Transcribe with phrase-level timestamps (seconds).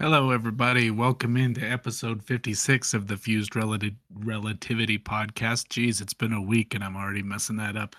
[0.00, 0.90] Hello, everybody.
[0.90, 5.68] Welcome into episode 56 of the Fuzed Relati- Relativity Podcast.
[5.68, 7.96] Geez, it's been a week and I'm already messing that up.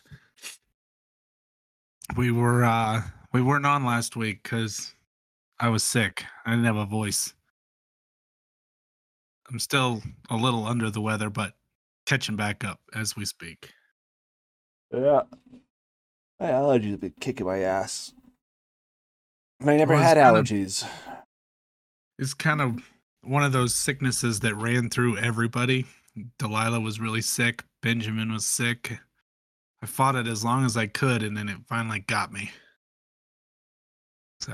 [2.17, 4.95] We were uh we weren't on last week because
[5.59, 6.25] I was sick.
[6.45, 7.33] I didn't have a voice.
[9.49, 11.53] I'm still a little under the weather, but
[12.07, 13.69] catching back up as we speak.
[14.91, 15.21] Yeah.
[16.39, 18.11] My allergies have been kicking my ass.
[19.61, 20.89] I never Well, had kind of- allergies.
[22.21, 22.79] It's kind of
[23.23, 25.87] one of those sicknesses that ran through everybody.
[26.37, 27.63] Delilah was really sick.
[27.81, 28.99] Benjamin was sick.
[29.81, 32.51] I fought it as long as I could, and then it finally got me.
[34.39, 34.53] So,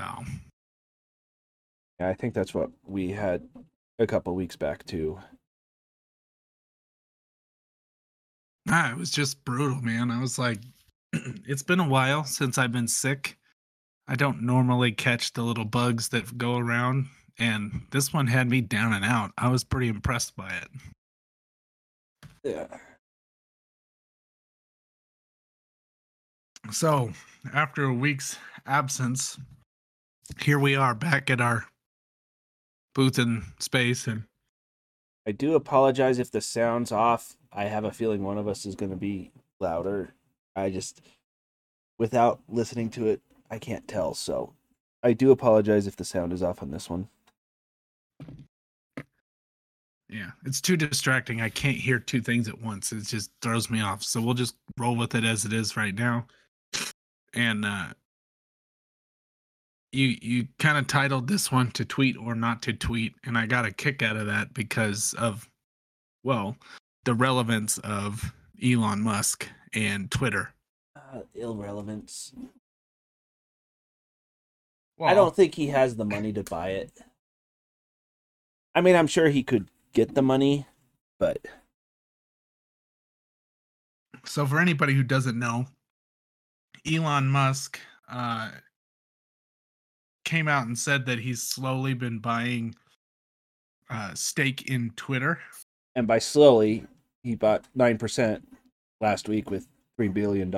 [2.00, 3.46] Yeah, I think that's what we had
[3.98, 5.18] a couple weeks back too.
[8.70, 10.10] ah, it was just brutal, man.
[10.10, 10.60] I was like,
[11.12, 13.36] it's been a while since I've been sick.
[14.06, 18.60] I don't normally catch the little bugs that go around, and this one had me
[18.60, 19.32] down and out.
[19.38, 20.68] I was pretty impressed by it.
[22.44, 22.78] Yeah.
[26.70, 27.12] So,
[27.54, 29.38] after a week's absence,
[30.40, 31.66] here we are back at our
[32.94, 34.24] booth and space and
[35.28, 37.36] I do apologize if the sound's off.
[37.52, 40.14] I have a feeling one of us is going to be louder.
[40.56, 41.02] I just,
[41.98, 44.14] without listening to it, I can't tell.
[44.14, 44.54] So
[45.02, 47.08] I do apologize if the sound is off on this one.
[50.10, 51.42] Yeah, it's too distracting.
[51.42, 52.92] I can't hear two things at once.
[52.92, 54.02] It just throws me off.
[54.02, 56.26] So we'll just roll with it as it is right now.
[57.34, 57.88] And uh
[59.92, 63.46] you you kind of titled this one to tweet or not to tweet and I
[63.46, 65.48] got a kick out of that because of
[66.24, 66.56] well,
[67.04, 68.32] the relevance of
[68.62, 70.52] Elon Musk and Twitter.
[70.96, 72.32] Uh, irrelevance.
[74.96, 76.92] Well, I don't think he has the money to buy it.
[78.74, 79.68] I mean, I'm sure he could
[79.98, 80.64] get the money,
[81.18, 81.38] but
[84.24, 85.66] So, for anybody who doesn't know,
[86.86, 88.50] Elon Musk uh,
[90.24, 92.74] came out and said that he's slowly been buying
[93.90, 95.40] uh, stake in Twitter.
[95.96, 96.86] and by slowly,
[97.24, 98.42] he bought 9%
[99.00, 99.66] last week with
[99.98, 100.52] $3 billion.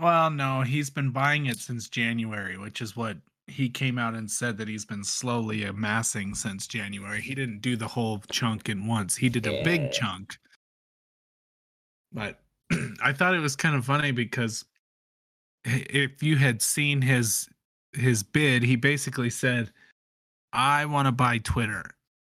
[0.00, 4.30] Well, no, he's been buying it since January, which is what he came out and
[4.30, 7.20] said that he's been slowly amassing since January.
[7.20, 9.62] He didn't do the whole chunk in once, he did a Yeah.
[9.62, 10.38] big chunk.
[12.12, 12.40] But
[13.02, 14.64] I thought it was kind of funny because
[15.64, 17.48] if you had seen his
[17.92, 19.72] his bid, he basically said,
[20.52, 21.84] "I want to buy Twitter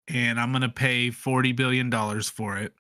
[0.07, 2.73] and I'm going to pay 40 billion dollars for it."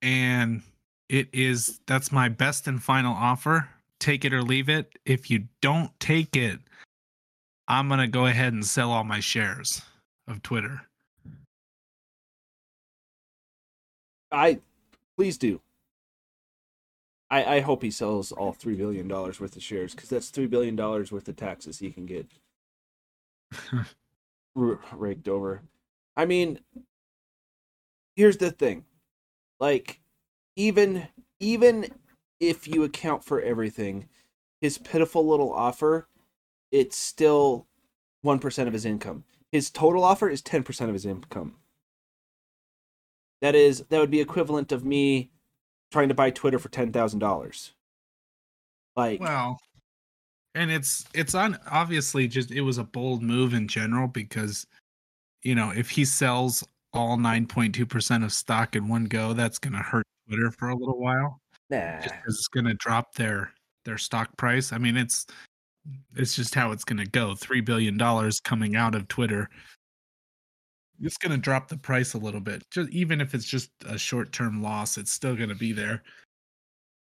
[0.00, 0.62] And
[1.08, 3.68] it is that's my best and final offer.
[4.02, 4.98] Take it or leave it.
[5.06, 6.58] If you don't take it,
[7.68, 9.80] I'm going to go ahead and sell all my shares
[10.26, 10.80] of Twitter.
[14.32, 14.58] I
[15.16, 15.60] please do.
[17.30, 20.48] I I hope he sells all three billion dollars worth of shares because that's three
[20.48, 22.26] billion dollars worth of taxes he can get
[24.56, 25.62] raked over.
[26.16, 26.58] I mean,
[28.16, 28.84] here's the thing,
[29.60, 30.00] like
[30.56, 31.06] even
[31.38, 31.86] even
[32.42, 34.08] if you account for everything,
[34.60, 36.08] his pitiful little offer,
[36.72, 37.68] it's still
[38.22, 39.24] one percent of his income.
[39.52, 41.54] His total offer is ten percent of his income.
[43.40, 45.30] That is that would be equivalent of me
[45.92, 47.72] trying to buy Twitter for ten thousand dollars.
[48.96, 49.58] Like Well,
[50.56, 54.66] and it's it's on obviously just it was a bold move in general because
[55.42, 56.64] you know if he sells
[56.94, 61.00] all 9.2% of stock in one go that's going to hurt twitter for a little
[61.00, 61.40] while
[61.72, 62.00] nah.
[62.00, 63.52] just 'cause it's going to drop their
[63.84, 64.72] their stock price.
[64.72, 65.26] I mean it's
[66.16, 67.34] it's just how it's going to go.
[67.34, 69.48] 3 billion dollars coming out of twitter.
[71.00, 72.62] It's going to drop the price a little bit.
[72.70, 76.02] Just even if it's just a short-term loss it's still going to be there.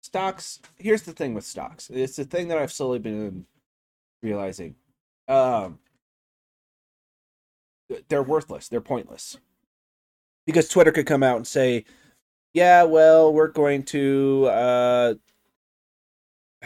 [0.04, 1.90] Stocks here's the thing with stocks.
[1.90, 3.46] It's the thing that i've slowly been
[4.24, 4.76] realizing.
[5.28, 5.80] Um
[8.08, 8.70] they're worthless.
[8.70, 9.38] They're pointless.
[10.46, 11.86] Because twitter could come out and say
[12.54, 15.14] yeah well we're going to uh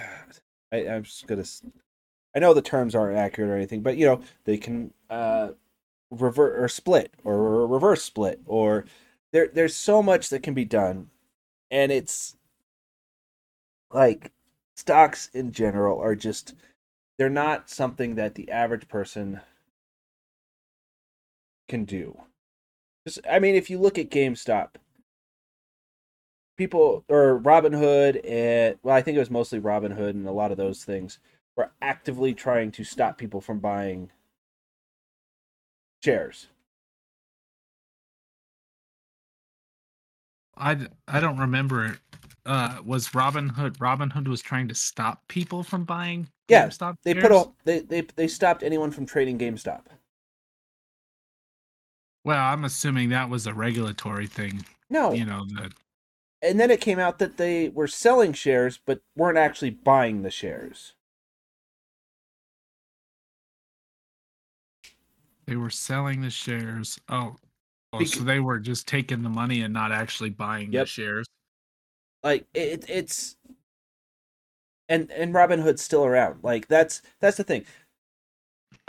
[0.72, 1.44] I, i'm just gonna
[2.36, 5.50] I know the terms aren't accurate or anything but you know they can uh
[6.12, 8.86] revert or split or reverse split or
[9.32, 11.10] there there's so much that can be done
[11.72, 12.36] and it's
[13.92, 14.32] like
[14.76, 16.54] stocks in general are just
[17.18, 19.40] they're not something that the average person
[21.68, 22.18] can do.
[23.08, 24.76] Just, I mean, if you look at GameStop,
[26.58, 30.58] people or Robinhood and well, I think it was mostly Robinhood and a lot of
[30.58, 31.20] those things.
[31.56, 34.12] were actively trying to stop people from buying
[36.04, 36.48] shares.
[40.58, 41.98] I, I don't remember.
[42.46, 43.82] Uh, was Robinhood?
[43.82, 46.30] Robin Hood was trying to stop people from buying.
[46.48, 49.82] Yeah, GameStop They put all they, they they stopped anyone from trading GameStop.
[52.24, 54.64] Well, I'm assuming that was a regulatory thing.
[54.90, 55.74] No, You know that.
[56.46, 60.30] And then it came out that they were selling shares but weren't actually buying the
[60.30, 60.94] shares.
[65.48, 67.00] They were selling the shares.
[67.10, 67.36] Oh,
[67.94, 70.84] oh so they were just taking the money and not actually buying Yep.
[70.84, 71.26] the shares.
[72.24, 73.38] Like it, it's
[74.90, 76.44] and and Robinhood's still around.
[76.44, 77.66] Like that's that's the thing.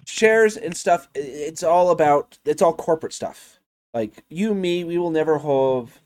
[0.06, 1.08] Shares and stuff.
[1.14, 2.38] It's all about.
[2.44, 3.58] It's all corporate stuff.
[3.92, 6.00] Like you, me, we will never have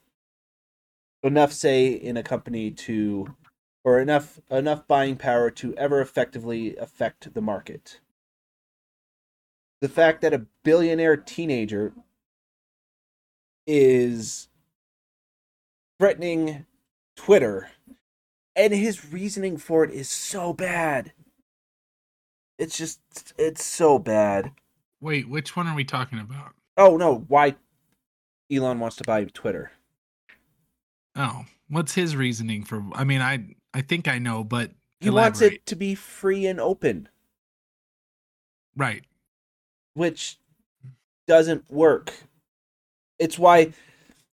[1.22, 3.34] enough say in a company to,
[3.84, 8.00] or enough enough buying power to ever effectively affect the market.
[9.80, 11.94] The fact that a billionaire teenager
[13.66, 14.48] is
[15.98, 16.66] threatening
[17.16, 17.70] Twitter,
[18.56, 21.12] and his reasoning for it is so bad.
[22.58, 23.00] It's just,
[23.38, 24.52] it's so bad.
[25.00, 26.54] Wait, which one are we talking about?
[26.76, 27.56] Oh no, why
[28.52, 29.72] Elon wants to buy Twitter?
[31.16, 32.84] Oh, what's his reasoning for?
[32.94, 36.60] I mean, I I think I know, but He wants it to be free and
[36.60, 37.08] open,
[38.76, 39.04] right.
[39.94, 40.38] which
[41.26, 42.12] doesn't work.
[43.18, 43.72] It's why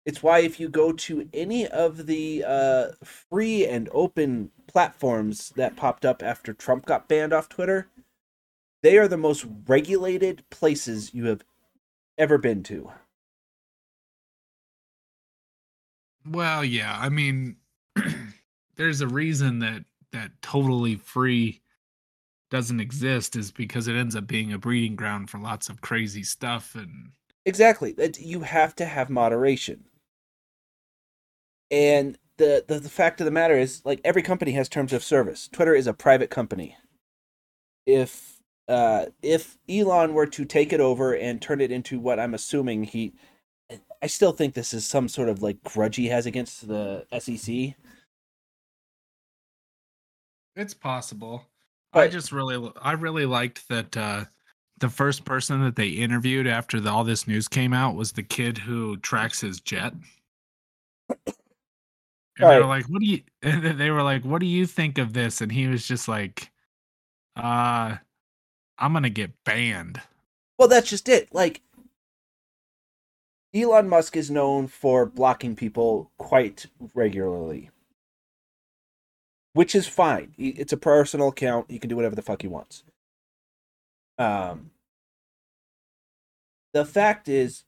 [0.06, 5.75] it's why if you go to any of the uh, free and open platforms that
[5.75, 7.89] popped up after Trump got banned off Twitter,
[8.83, 11.44] they are the most regulated places you have
[12.18, 12.92] ever been to.
[16.30, 16.98] Well, yeah.
[17.00, 17.57] I mean,
[18.75, 21.62] there's a reason that that totally free
[22.50, 26.24] doesn't exist is because it ends up being a breeding ground for lots of crazy
[26.24, 27.12] stuff and
[27.45, 27.92] Exactly.
[27.92, 29.86] That you have to have moderation.
[31.69, 35.04] And the, the the fact of the matter is like every company has terms of
[35.04, 35.48] service.
[35.51, 36.75] Twitter is a private company.
[37.86, 42.33] If uh if Elon were to take it over and turn it into what I'm
[42.33, 43.13] assuming he
[44.01, 47.75] I still think this is some sort of like grudge he has against the SEC.
[50.56, 51.45] it's possible.
[51.94, 54.25] I just really I really liked that uh
[54.80, 58.24] the first person that they interviewed after the, all this news came out was the
[58.24, 59.94] kid who tracks his jet.
[62.38, 64.98] And they were like, "What do you?" And they were like, "What do you think
[64.98, 66.51] of this?" And he was just like,
[67.38, 67.95] "Uh,
[68.77, 70.01] I'm gonna get banned."
[70.57, 71.33] Well, that's just it.
[71.33, 71.62] Like
[73.56, 77.69] Elon Musk is known for blocking people quite regularly.
[79.54, 80.34] Which is fine.
[80.38, 81.72] It's a personal account.
[81.72, 82.84] He can do whatever the fuck he wants.
[84.18, 84.72] Um
[86.74, 87.63] The fact is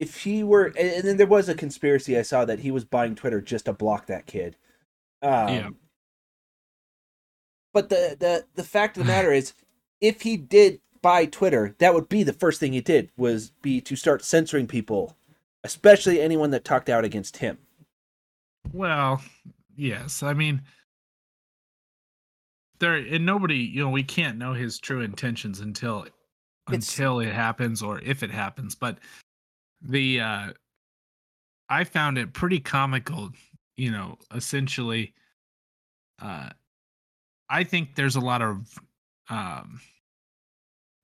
[0.00, 3.14] if he were and then there was a conspiracy I saw that he was buying
[3.14, 4.56] Twitter just to block that kid.
[5.22, 5.68] Um, Yeah.
[7.72, 9.54] But the the the fact of the matter is
[10.00, 13.80] if he did buy Twitter, that would be the first thing he did was be
[13.82, 15.16] to start censoring people,
[15.64, 17.58] especially anyone that talked out against him.
[18.72, 19.22] Well,
[19.76, 20.22] yes.
[20.22, 20.62] I mean,
[22.78, 26.14] there and nobody, you know, we can't know his true intentions until It's-
[26.68, 28.74] until it happens or if it happens.
[28.74, 28.98] But
[29.82, 30.52] the uh
[31.68, 33.30] I found it pretty comical,
[33.76, 35.14] you know, essentially
[36.20, 36.50] uh
[37.48, 38.78] I think there's a lot of
[39.28, 39.80] um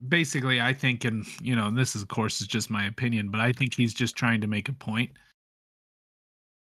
[0.06, 3.40] basically I think and you know, this is of course is just my opinion, but
[3.40, 5.10] I think he's just trying to make a point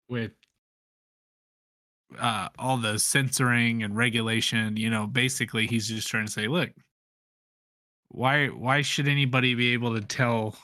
[0.07, 0.31] with
[2.19, 6.69] uh all the censoring and regulation you know basically he's just trying to say look
[8.09, 10.55] why why should anybody be able to tell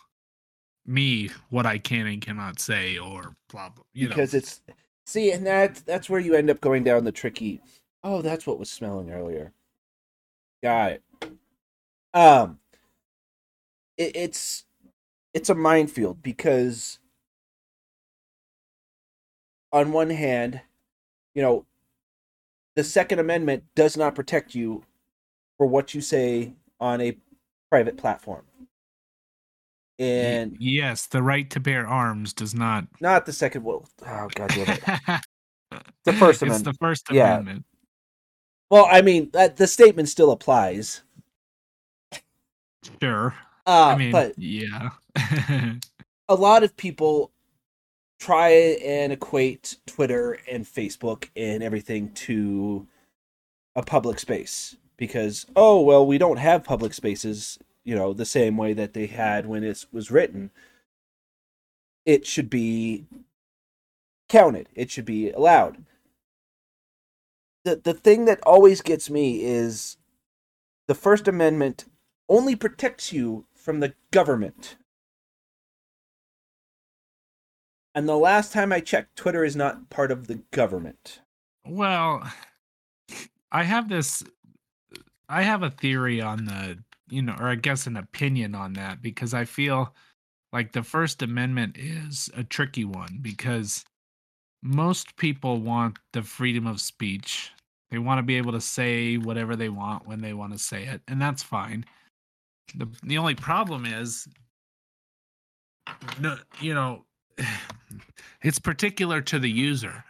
[0.85, 4.09] me what i can and cannot say or blah blah you know?
[4.09, 4.61] because know it's
[5.11, 7.61] see, and that that's where you end up going down the tricky.
[8.03, 9.51] Oh, that's what was smelling earlier.
[10.63, 11.03] Got it.
[12.13, 12.59] Um,
[13.97, 14.65] it, it's
[15.33, 16.99] it's a minefield because
[19.71, 20.61] on one hand,
[21.33, 21.65] you know,
[22.75, 24.83] the Second Amendment does not protect you
[25.57, 27.17] for what you say on a
[27.69, 28.43] private platform.
[29.99, 34.49] And yes the right to bear arms does not not the second well oh god
[34.49, 34.83] damn it.
[36.03, 36.65] The First it's Amendment.
[36.65, 37.35] the first Yeah.
[37.35, 37.65] amendment
[38.71, 41.03] Well, I mean, that the statement still applies.
[43.01, 43.35] Sure.
[43.67, 44.89] Uh, i mean but yeah.
[46.29, 47.31] a lot of people
[48.19, 52.87] try and equate Twitter and Facebook and everything to
[53.75, 58.57] a public space because oh well we don't have public spaces you know the same
[58.57, 60.51] way that they had when it was written.
[62.05, 63.05] It should be
[64.29, 64.69] counted.
[64.75, 65.83] It should be allowed.
[67.65, 69.97] The the thing that always gets me is
[70.87, 71.85] the first amendment
[72.31, 74.77] only protects you from the government
[77.93, 81.19] and the last time i checked twitter is not part of the government
[81.65, 82.23] Well,
[83.51, 84.23] I have this
[85.29, 89.01] I have a theory on the, you know, or I guess an opinion on that
[89.01, 89.95] because I feel
[90.51, 93.85] like the First Amendment is a tricky one because
[94.61, 97.51] most people want the freedom of speech.
[97.91, 100.83] They want to be able to say whatever they want when they want to say
[100.85, 101.85] it, and that's fine.
[102.75, 104.27] The the only problem is
[106.19, 107.05] no, you know,
[108.43, 110.03] it's particular to the user.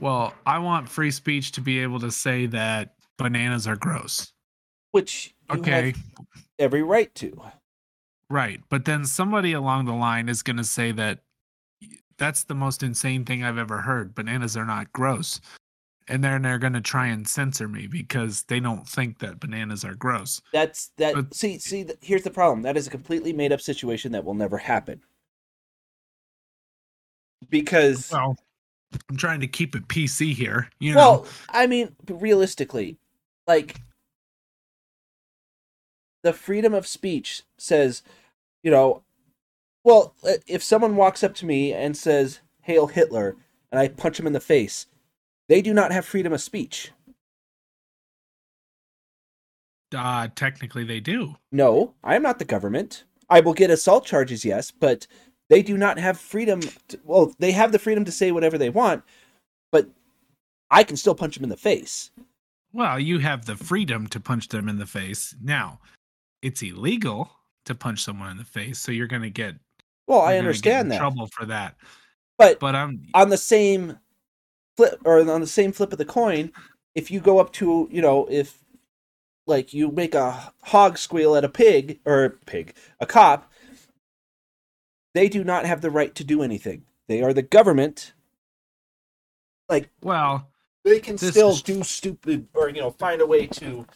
[0.00, 4.32] Well, I want free speech to be able to say that bananas are gross.
[4.92, 6.02] which you Okay, have
[6.58, 7.40] every right to
[8.30, 8.60] right.
[8.68, 11.20] But then somebody along the line is going to say that
[12.18, 14.14] that's the most insane thing I've ever heard.
[14.14, 15.40] Bananas are not gross.
[16.08, 19.84] And then they're going to try and censor me because they don't think that bananas
[19.84, 20.40] are gross.
[20.52, 21.14] That's that.
[21.14, 21.86] But- see, see.
[22.00, 22.62] Here's the problem.
[22.62, 25.00] That is a completely made up situation that will never happen.
[27.50, 28.36] Because, well,
[29.10, 30.70] I'm trying to keep it PC here.
[30.78, 32.98] You know, well, I mean, realistically,
[33.46, 33.80] like
[36.22, 38.02] the freedom of speech says,
[38.62, 39.02] you know,
[39.84, 40.14] well,
[40.46, 43.36] if someone walks up to me and says "Hail Hitler"
[43.70, 44.86] and I punch him in the face,
[45.48, 46.90] they do not have freedom of speech.
[49.96, 51.36] uh, technically they do.
[51.52, 53.04] No, I am not the government.
[53.30, 55.06] I will get assault charges, yes, but
[55.48, 56.60] they do not have freedom.
[56.88, 59.04] To, well, they have the freedom to say whatever they want,
[59.70, 59.88] but
[60.70, 62.10] I can still punch them in the face.
[62.72, 65.34] Well, you have the freedom to punch them in the face.
[65.40, 65.80] Now,
[66.42, 67.30] it's illegal
[67.64, 69.54] to punch someone in the face, so you're going to get
[70.08, 71.76] Well, I gonna get in understand that, trouble for that.
[72.38, 73.98] but But I'm on the same
[74.76, 76.52] flip or on the same flip of the coin,
[76.94, 78.58] if you go up to you know if
[79.46, 83.52] like you make a hog squeal at a pig or pig a cop,
[85.14, 86.84] they do not have the right to do anything.
[87.08, 88.12] They are the government.
[89.68, 90.48] Like well,
[90.84, 93.86] they can still is- do stupid or you know find a way to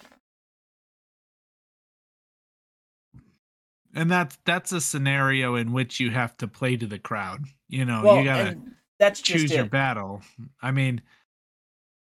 [3.95, 7.45] and that's that's a scenario in which you have to play to the crowd.
[7.69, 10.23] You know, well you got to and that's just choose your battle.
[10.63, 11.03] I mean,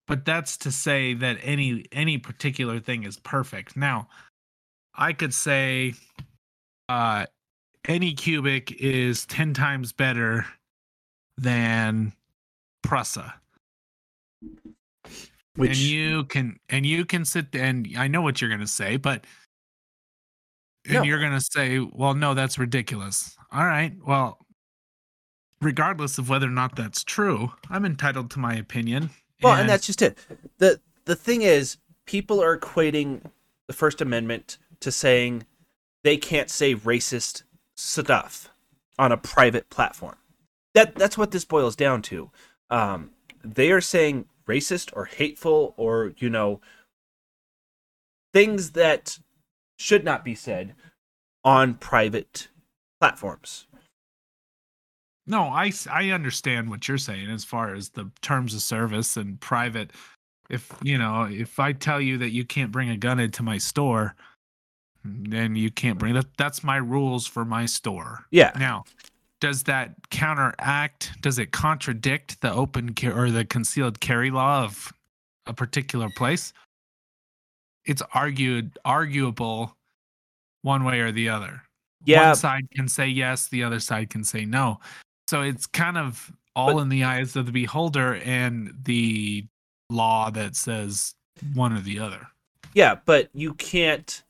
[0.08, 3.78] but that's to say that any any particular thing is perfect.
[3.78, 4.08] Now,
[4.96, 5.94] I could say
[6.90, 7.28] uh
[7.86, 10.46] Anycubic is 10 times better
[11.38, 12.12] than
[12.86, 13.34] Prusa.
[15.56, 18.68] which and you can and you can sit and I know what you're going to
[18.68, 19.26] say, but
[20.86, 21.04] and No.
[21.04, 23.94] you're going to say, "Well, no, that's ridiculous." All right.
[24.06, 24.46] Well,
[25.62, 29.10] regardless of whether or not that's true, I'm entitled to my opinion.
[29.42, 30.18] well and that's just it.
[30.58, 33.22] the The thing is, people are equating
[33.68, 35.46] the First Amendment to saying
[36.04, 37.44] they can't say racist
[37.76, 38.50] stuff
[38.98, 40.18] on a private platform.
[40.74, 42.32] That that's what this boils down to.
[42.70, 43.12] Um,
[43.44, 46.62] they are saying racist or hateful or you know
[48.34, 49.20] things that
[49.78, 50.76] should not be said
[51.44, 52.50] on private
[53.00, 53.68] platforms.
[55.28, 59.40] No, I, I understand what you're saying as far as the terms of service and
[59.40, 59.92] private.
[60.50, 63.58] If you know, if I tell you that you can't bring a gun into my
[63.58, 64.16] store,
[65.04, 66.26] then you can't bring that.
[66.38, 68.26] That's my rules for my store.
[68.32, 68.52] Yeah.
[68.58, 68.86] Now,
[69.42, 71.22] does that counteract?
[71.22, 74.94] Does it contradict the open ca- or the concealed carry law of
[75.46, 76.54] a particular place?
[77.86, 79.76] It's argued arguable
[80.62, 81.62] one way or the other.
[82.06, 82.28] Yeah.
[82.28, 84.80] One side can say yes, the other side can say no.
[85.28, 89.46] So it's kind of all But- in the eyes of the beholder and the
[89.90, 91.16] law that says
[91.54, 92.28] one or the other.
[92.74, 94.24] Yeah, but you can't.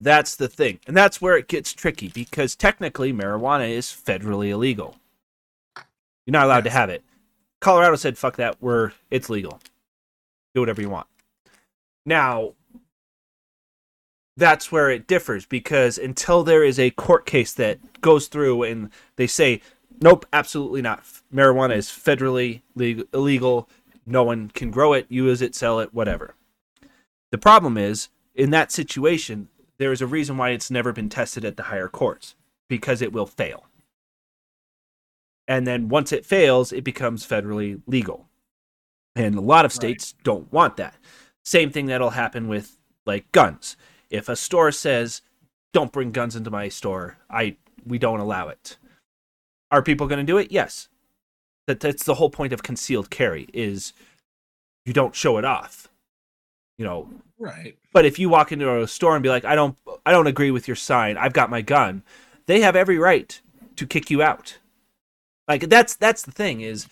[0.00, 0.80] That's the thing.
[0.86, 4.96] And that's where it gets tricky because technically marijuana is federally illegal.
[6.26, 7.02] You're not allowed to have it.
[7.60, 9.58] Colorado said, fuck that, we're, it's legal.
[10.54, 11.06] Do whatever you want.
[12.04, 12.52] Now,
[14.36, 18.90] that's where it differs because until there is a court case that goes through and
[19.16, 19.60] they say,
[20.00, 21.04] nope, absolutely not.
[21.34, 23.68] Marijuana is federally legal, illegal.
[24.04, 26.34] No one can grow it, use it, sell it, whatever.
[27.32, 31.44] The problem is, in that situation, there is a reason why it's never been tested
[31.44, 32.34] at the higher courts
[32.68, 33.66] because it will fail.
[35.48, 38.28] And then once it fails, it becomes federally legal.
[39.14, 39.76] And a lot of Right.
[39.76, 40.96] states don't want that.
[41.44, 42.76] Same thing that'll happen with
[43.06, 43.76] like guns.
[44.10, 45.22] If a store says,
[45.72, 48.76] "Don't bring guns into my store," I we don't allow it.
[49.70, 50.50] Are people going to do it?
[50.52, 50.88] Yes.
[51.66, 53.92] That that's the whole point of concealed carry is
[54.84, 55.88] you don't show it off.
[56.78, 57.08] You know,
[57.38, 57.76] Right.
[57.92, 60.50] but if you walk into a store and be like, "I don't, I don't agree
[60.50, 61.16] with your sign.
[61.16, 62.02] I've got my gun,"
[62.46, 63.40] they have every right
[63.76, 64.58] to kick you out.
[65.48, 66.86] Like that's that's the thing is,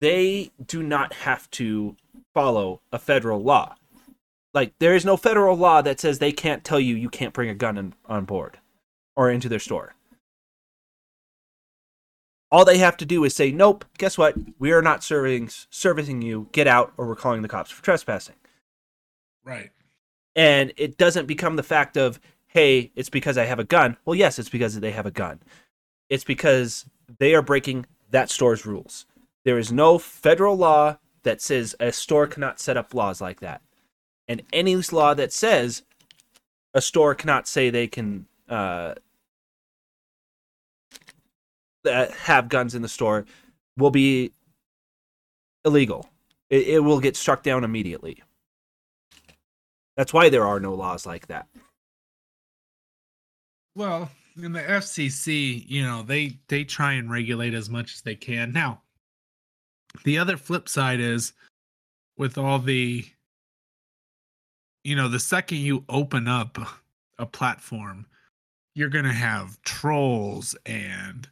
[0.00, 1.96] they do not have to
[2.34, 3.76] follow a federal law.
[4.54, 7.48] Like there is no federal law that says they can't tell you you can't bring
[7.50, 8.58] a gun in, on board
[9.16, 9.94] or into their store.
[12.50, 14.34] All they have to do is say, "Nope, guess what?
[14.58, 16.48] We are not serving servicing you.
[16.52, 18.36] Get out, or we're calling the cops for trespassing."
[19.44, 19.70] Right.
[20.36, 24.14] and it doesn't become the fact of hey it's because i have a gun well
[24.14, 25.40] yes it's because they have a gun
[26.10, 26.84] it's because
[27.18, 29.06] they are breaking that store's rules
[29.44, 33.62] there is no federal law that says a store cannot set up laws like that
[34.28, 35.82] and any law that says
[36.74, 38.94] a store cannot say they can uh,
[41.84, 43.24] that have guns in the store
[43.76, 44.32] will be
[45.64, 46.08] illegal
[46.50, 48.22] it, it will get struck down immediately
[49.98, 51.48] that's why there are no laws like that.
[53.74, 54.08] Well,
[54.40, 58.52] in the FCC, you know, they they try and regulate as much as they can.
[58.52, 58.82] Now,
[60.04, 61.32] the other flip side is
[62.16, 63.06] with all the
[64.88, 66.56] you know, the second you open up
[67.18, 68.06] a platform,
[68.74, 71.28] you're going to have trolls and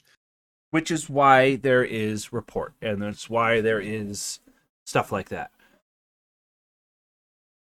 [0.73, 4.41] Which is why there is report, and that's why there is
[4.85, 5.53] stuff like that.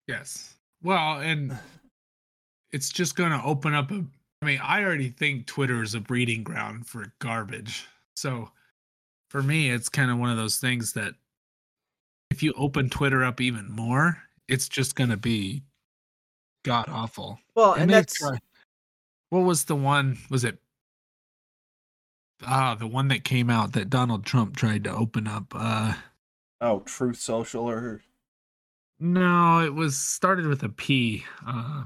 [0.07, 0.55] yes.
[0.81, 1.57] Well, and
[2.71, 4.05] it's just going to open up a
[4.41, 7.85] I mean, I already think Twitter is a breeding ground for garbage.
[8.15, 8.49] So
[9.29, 11.13] for me, it's kind of one of those things that
[12.31, 14.17] if you open Twitter up even more,
[14.47, 15.61] it's just going to be
[16.63, 17.39] god awful.
[17.55, 18.39] Well, And and they've that's tried-
[19.29, 20.17] what was the one?
[20.29, 20.57] Was it
[22.45, 25.53] ah the one that came out that Donald Trump tried to open up?
[25.55, 25.93] Uh
[26.59, 28.01] oh, Truth Social or
[28.99, 31.23] no, it was started with a P.
[31.45, 31.83] Uh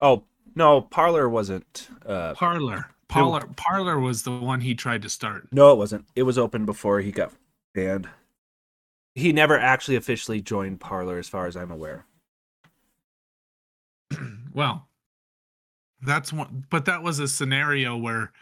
[0.00, 1.88] oh no, Parler wasn't.
[2.06, 2.86] Uh, Parler.
[3.08, 5.48] Parler Parler was the one he tried to start.
[5.52, 6.06] no, it wasn't.
[6.16, 7.32] It was open before he got
[7.74, 8.08] banned.
[9.14, 12.04] He never actually officially joined Parler, as far as I'm aware.
[14.52, 14.88] Well,
[16.00, 18.32] that's one but that was a scenario where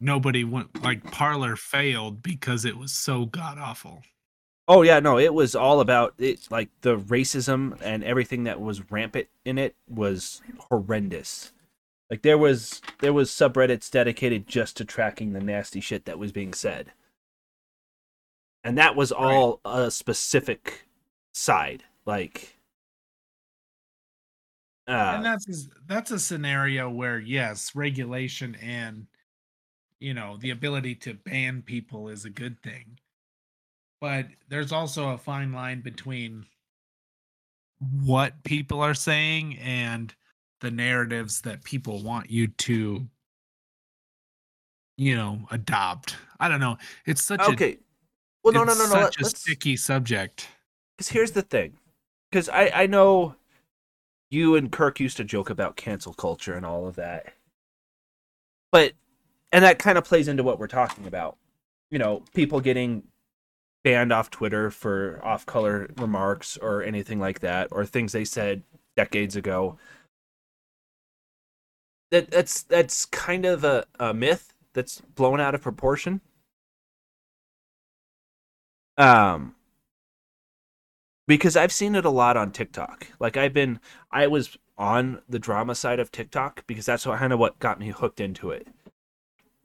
[0.00, 4.02] nobody went like Parler failed because it was so god awful.
[4.66, 6.50] Oh yeah, no, it was all about it.
[6.50, 11.52] Like the racism and everything that was rampant in it was horrendous.
[12.10, 16.32] Like there was there was subreddits dedicated just to tracking the nasty shit that was
[16.32, 16.92] being said,
[18.62, 20.86] and that was all a specific
[21.32, 21.84] side.
[22.06, 22.56] Like,
[24.86, 29.06] uh, and that's that's a scenario where yes regulation and
[30.00, 32.98] you know the ability to ban people is a good thing.
[34.00, 36.44] But there's also a fine line between
[38.04, 40.14] what people are saying and
[40.60, 43.06] the narratives that people want you to
[44.98, 46.16] you know adopt.
[46.38, 46.76] I don't know.
[47.06, 47.78] It's such a okay.
[48.42, 48.90] Well, no, no, no, no.
[48.90, 50.46] such Let, a sticky subject.
[50.96, 51.78] Because here's the thing.
[52.30, 53.36] Because I, I know
[54.34, 57.32] you and kirk used to joke about cancel culture and all of that.
[58.72, 58.92] But
[59.52, 61.38] and that kind of plays into what we're talking about.
[61.90, 63.04] You know people getting
[63.84, 68.62] banned off twitter for off color remarks or anything like that or things they said
[68.96, 69.78] decades ago.
[72.10, 76.20] That that's that's kind of a, a myth that's blown out of proportion.
[78.96, 79.54] Um
[81.26, 83.06] because I've seen it a lot on TikTok.
[83.18, 87.38] Like I've been, I was on the drama side of TikTok because that's kind of
[87.38, 88.66] what got me hooked into it.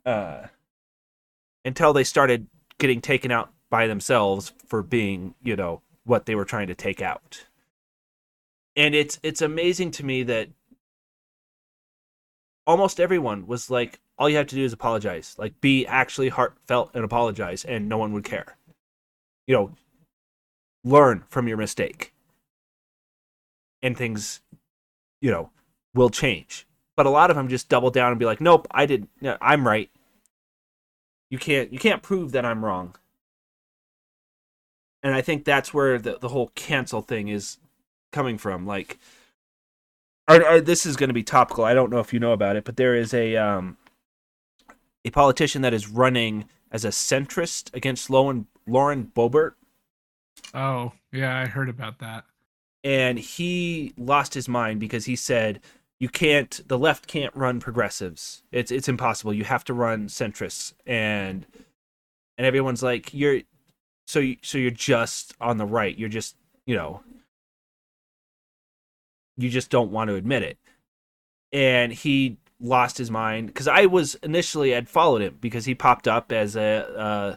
[0.06, 0.48] Uh,
[1.66, 6.46] until they started getting taken out by themselves for being, you know, what they were
[6.46, 7.46] trying to take out.
[8.76, 10.50] And it's it's amazing to me that
[12.66, 16.92] almost everyone was like, all you have to do is apologize, like be actually heartfelt
[16.94, 18.58] and apologize, and no one would care.
[19.48, 19.72] You know,
[20.84, 22.14] learn from your mistake.
[23.82, 24.42] And things
[25.22, 25.52] you know
[25.94, 26.68] will change.
[26.96, 29.38] But a lot of them just double down and be like nope i did no,
[29.42, 29.90] i'm right.
[31.30, 32.96] You can't you can't prove that i'm wrong.
[35.02, 37.58] And i think that's where the, the whole cancel thing is
[38.12, 38.66] coming from.
[38.66, 38.98] Like
[40.28, 41.64] this is going to be topical.
[41.64, 43.78] I don't know if you know about it but there is a um
[45.06, 49.54] a politician that is running as a centrist against lauren lauren boebert
[50.54, 52.26] oh yeah i heard about that.
[52.84, 55.60] And he lost his mind because he said
[56.00, 58.44] you can't the left can't run progressives.
[58.52, 59.34] It's it's impossible.
[59.34, 60.74] You have to run centrists.
[60.86, 61.46] And
[62.38, 63.42] and everyone's like you're
[64.08, 65.98] so you, so you're just on the right.
[65.98, 66.36] You're just
[66.66, 67.02] you know
[69.38, 70.58] you just don't want to admit it.
[71.52, 76.10] And he lost his mind because i was initially had followed him because he popped
[76.10, 77.36] up as a uh,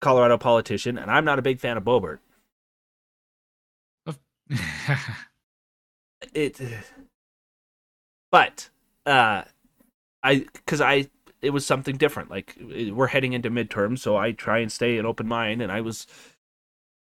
[0.00, 2.18] colorado politician and i'm not a big fan of boebert.
[6.34, 6.60] It
[8.32, 8.70] but
[9.06, 9.42] uh
[10.22, 11.08] i because i
[11.40, 12.30] it was something different.
[12.30, 15.80] Like we're heading into midterms so i try and stay an open mind and i
[15.80, 16.06] was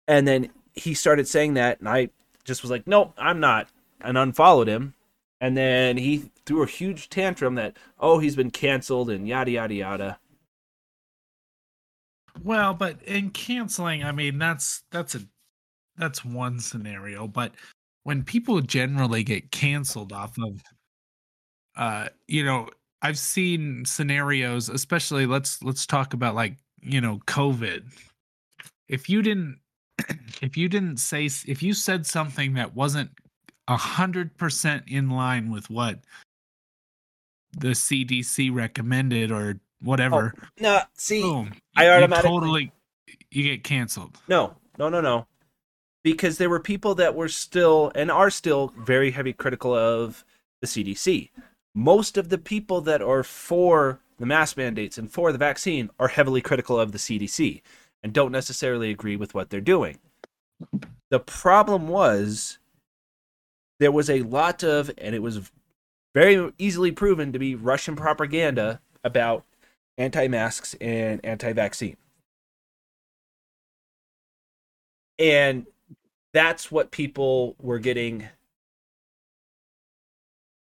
[0.07, 2.09] and then he started saying that and i
[2.43, 3.69] just was like nope i'm not
[4.01, 4.93] and unfollowed him.
[5.39, 9.73] And then he threw a huge tantrum that oh he's been canceled and yada yada
[9.73, 10.19] yada
[12.43, 15.21] well but in canceling i mean that's that's a
[15.97, 17.53] that's one scenario but
[18.03, 20.61] when people generally get canceled off of
[21.75, 22.69] uh you know
[23.01, 27.83] i've seen scenarios especially let's let's talk about like you know covid.
[28.87, 29.59] If you didn't
[30.41, 33.11] if you didn't say if you said something that wasn't
[33.67, 35.99] a hundred percent in line with what
[37.57, 42.71] the cdc recommended or whatever oh, no see boom, i automatically totally
[43.31, 45.27] you get canceled no no no no
[46.07, 50.23] because there were people that were still and are still very heavy critical of
[50.61, 51.31] the CDC.
[51.75, 56.07] Most of the people that are for the mask mandates and for the vaccine are
[56.07, 57.61] heavily critical of the CDC
[58.01, 59.99] and don't necessarily agree with what they're doing.
[61.09, 62.57] The problem was
[63.79, 65.51] there was a lot of, and it was
[66.15, 69.43] very easily proven to be Russian propaganda about
[69.97, 71.97] anti masks and anti vaccine.
[75.19, 75.65] And
[76.33, 78.27] that's what people were getting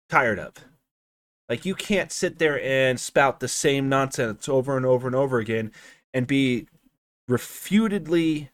[0.08, 0.54] tired of.
[1.48, 5.38] Like you can't sit there and spout the same nonsense over and over and over
[5.38, 5.72] again
[6.12, 6.66] and be
[7.28, 8.48] refutedly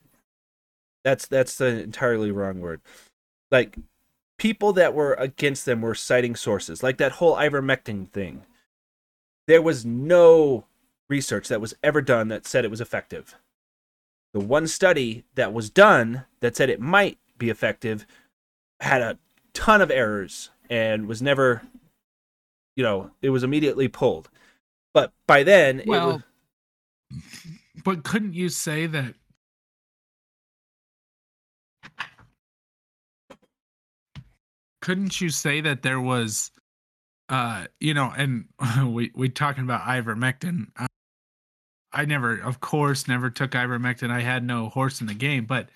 [1.04, 2.80] that's that's the entirely wrong word.
[3.52, 3.76] Like
[4.38, 8.44] people that were against them were citing sources, like that whole ivermectin thing.
[9.46, 10.64] There was no
[11.08, 13.36] research that was ever done that said it was effective.
[14.34, 18.06] The one study that was done that said it might be effective
[18.80, 19.18] had a
[19.54, 21.62] ton of errors and was never,
[22.74, 24.28] you know, it was immediately pulled.
[24.92, 26.22] But by then, well,
[27.10, 27.22] was...
[27.84, 29.14] but couldn't you say that?
[34.82, 36.50] Couldn't you say that there was,
[37.28, 38.46] uh, you know, and
[38.94, 40.66] we we talking about ivermectin.
[40.78, 40.86] Uh,
[41.92, 44.10] I never, of course, never took ivermectin.
[44.10, 45.68] I had no horse in the game, but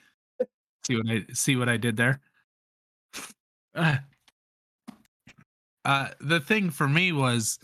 [0.84, 2.20] see what I see what I did there.
[3.72, 3.98] Uh,
[5.84, 7.60] uh, the thing for me was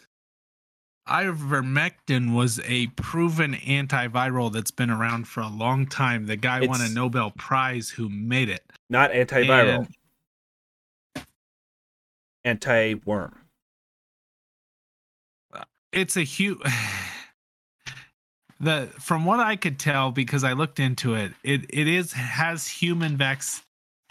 [1.09, 6.27] ivermectin was a proven antiviral that's been around for a long time.
[6.27, 8.62] The guy it's won a Nobel Prize who made it.
[8.88, 9.88] Not antiviral.
[11.14, 11.25] And,
[12.44, 13.35] anti-worm.
[13.35, 13.46] Uh,
[15.92, 16.59] it's a huge
[18.61, 22.66] the from what I could tell because I looked into it, it it is has
[22.66, 23.42] human vac-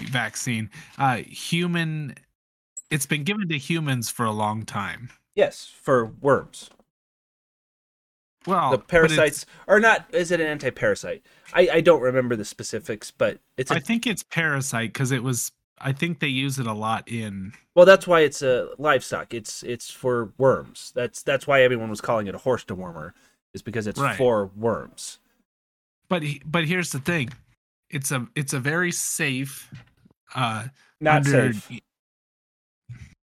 [0.01, 2.15] vaccine, uh, human.
[2.91, 5.09] It's been given to humans for a long time.
[5.35, 6.69] Yes, for worms.
[8.47, 10.05] Well, the parasites are not.
[10.13, 11.25] Is it an anti-parasite?
[11.53, 13.71] I I don't remember the specifics, but it's.
[13.71, 15.51] A, I think it's parasite because it was.
[15.79, 17.53] I think they use it a lot in.
[17.75, 19.33] Well, that's why it's a livestock.
[19.33, 20.91] It's it's for worms.
[20.95, 23.11] That's that's why everyone was calling it a horse dewormer
[23.53, 24.17] is because it's right.
[24.17, 25.19] for worms.
[26.07, 27.29] But but here's the thing,
[27.89, 29.71] it's a it's a very safe.
[30.33, 30.67] uh
[31.01, 31.81] Not under, safe.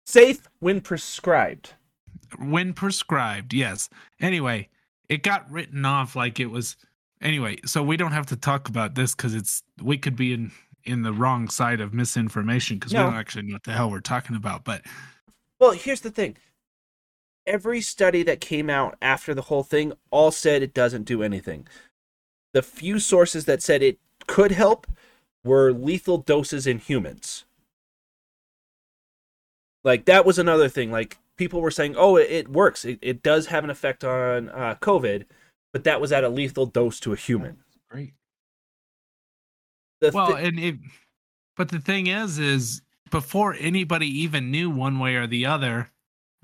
[0.05, 1.73] Safe when prescribed.
[2.37, 3.89] When prescribed, yes.
[4.19, 4.69] Anyway,
[5.09, 6.75] it got written off like it was.
[7.21, 10.51] Anyway, so we don't have to talk about this because it's we could be in
[10.83, 13.05] in the wrong side of misinformation because no.
[13.05, 14.63] we don't actually know what the hell we're talking about.
[14.63, 14.83] But
[15.59, 16.37] well, here's the thing
[17.45, 21.67] every study that came out after the whole thing all said it doesn't do anything.
[22.53, 24.87] The few sources that said it could help
[25.43, 27.45] were lethal doses in humans.
[29.83, 30.91] Like that was another thing.
[30.91, 32.85] Like people were saying, "Oh, it, it works.
[32.85, 35.25] It, it does have an effect on uh, COVID,"
[35.73, 37.63] but that was at a lethal dose to a human.
[37.89, 38.13] Great.
[40.01, 40.75] The well, th- and it,
[41.55, 45.91] but the thing is, is before anybody even knew one way or the other,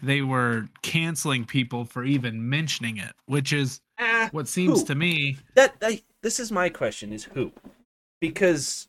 [0.02, 4.86] they were canceling people for even mentioning it, which is uh, what seems who?
[4.88, 7.52] to me that I, this is my question: is who?
[8.22, 8.88] Because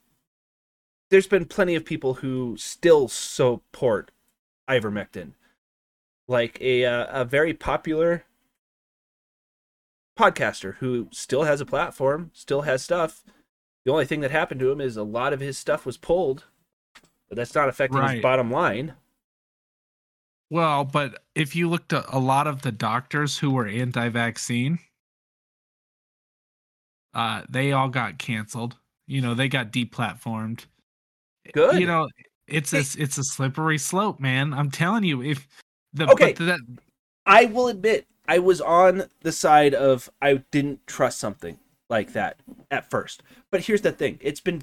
[1.11, 4.11] there's been plenty of people who still support
[4.69, 5.33] ivermectin.
[6.27, 8.25] Like a uh, a very popular
[10.19, 13.25] podcaster who still has a platform, still has stuff.
[13.89, 16.45] The only thing that happened to him is a lot of his stuff was pulled,
[17.31, 18.17] but that's not affecting Right.
[18.17, 18.93] his bottom line.
[20.51, 24.79] Well, but if you looked at a lot of the doctors who were anti-vaccine,
[27.15, 28.77] uh, they all got canceled.
[29.07, 30.67] You know, they got deplatformed.
[31.55, 31.81] Good.
[31.81, 32.11] You know,
[32.47, 34.53] it's a it's a slippery slope, man.
[34.53, 35.49] I'm telling you, if
[35.95, 36.35] the Okay.
[36.35, 36.61] that
[37.25, 41.59] I will admit I was on the side of I didn't trust something
[41.91, 43.23] like that at first.
[43.51, 44.19] But here's the thing.
[44.21, 44.63] It's been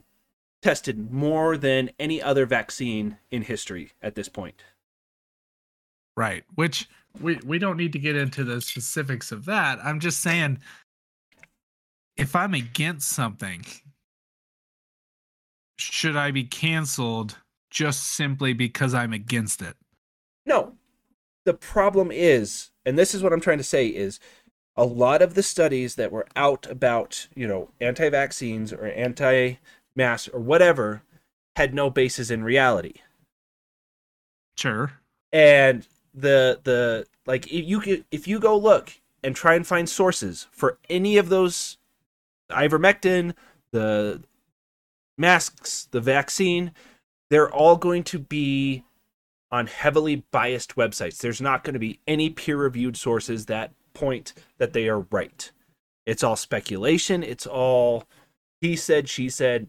[0.61, 4.63] tested more than any other vaccine in history at this point.
[6.17, 6.87] right, which
[7.19, 9.79] we we don't need to get into the specifics of that.
[9.83, 10.59] I'm just saying,
[12.17, 13.63] if I'm against something,
[15.77, 17.37] should I be canceled
[17.69, 19.75] just simply because I'm against it?
[20.45, 20.73] No.
[21.45, 24.19] The problem is, and this is what I'm trying to say is
[24.77, 30.39] a lot of the studies that were out about, you know, anti-vaccines or anti-mask or
[30.39, 31.01] whatever
[31.55, 32.95] had no basis in reality.
[34.57, 34.93] Sure.
[35.33, 39.89] and the the like if you could- if you go look and try and find
[39.89, 41.77] sources for any of those
[42.49, 43.33] ivermectin
[43.71, 44.23] the
[45.17, 46.71] masks the vaccine
[47.29, 48.85] they're all going to be
[49.51, 54.33] on heavily biased websites there's not going to be any peer reviewed sources that point
[54.59, 55.51] that they are right.
[56.05, 57.23] It's all speculation.
[57.23, 58.03] It's all
[58.61, 59.67] he said she said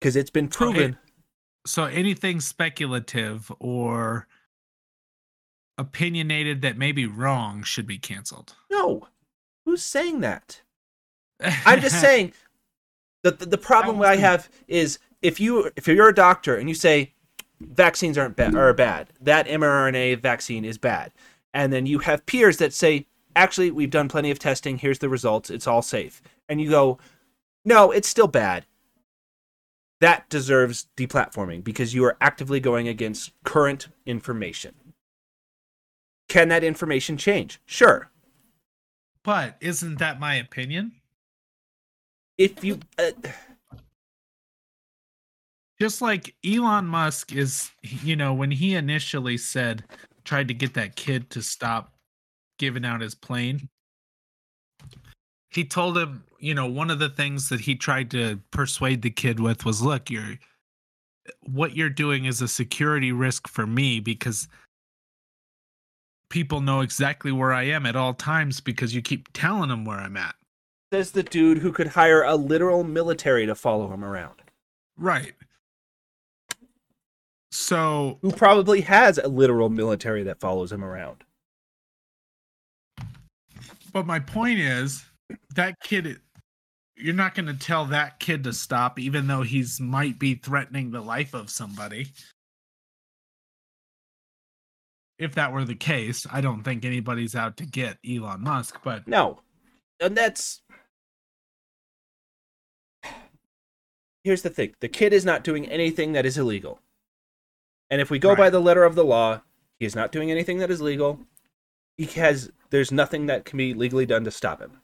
[0.00, 0.98] because it's been So it- proven
[1.66, 4.26] So anything speculative or
[5.78, 8.54] opinionated that may be wrong should be canceled.
[8.70, 9.08] no.
[9.66, 10.60] Who's saying that?
[11.64, 12.32] I'm just saying
[13.22, 16.74] the the, the problem I have is if you if you're a doctor and you
[16.74, 17.14] say
[17.62, 21.12] vaccines aren't bad are bad, that mRNA vaccine is bad,
[21.54, 25.08] and then you have peers that say actually we've done plenty of testing, here's the
[25.08, 26.98] results, it's all safe, and you go
[27.64, 28.66] no, it's still bad.
[30.00, 34.74] That deserves deplatforming because you are actively going against current information.
[36.28, 37.60] Can that information change?
[37.64, 38.10] Sure.
[39.22, 40.92] But isn't that my opinion?
[42.36, 43.12] If you uh,
[45.80, 49.84] Just like Elon Musk is, you know, when he initially said,
[50.24, 51.93] tried to get that kid to stop
[52.58, 53.68] giving out his plane,
[55.50, 59.10] he told him, you know, one of the things that he tried to persuade the
[59.10, 60.38] kid with was, look, you're,
[61.42, 64.48] what you're doing is a security risk for me because
[66.28, 69.98] people know exactly where I am at all times because you keep telling them where
[69.98, 70.34] I'm at.
[70.92, 74.42] says the dude who could hire a literal military to follow him around,
[74.96, 75.34] Right.
[77.50, 81.22] So who probably has a literal military that follows him around.
[83.94, 85.04] But my point is
[85.54, 86.20] that kid
[86.96, 90.90] you're not going to tell that kid to stop even though he's might be threatening
[90.90, 92.08] the life of somebody.
[95.16, 99.06] If that were the case, I don't think anybody's out to get Elon Musk, but
[99.06, 99.40] No.
[100.00, 100.60] And that's.
[104.24, 106.80] Here's the thing the kid is not doing anything that is illegal.
[107.90, 109.42] And if we go by the letter of the law,
[109.78, 111.20] he is not doing anything that is legal.
[111.96, 112.50] He has.
[112.70, 114.80] There's nothing that can be legally done to stop him.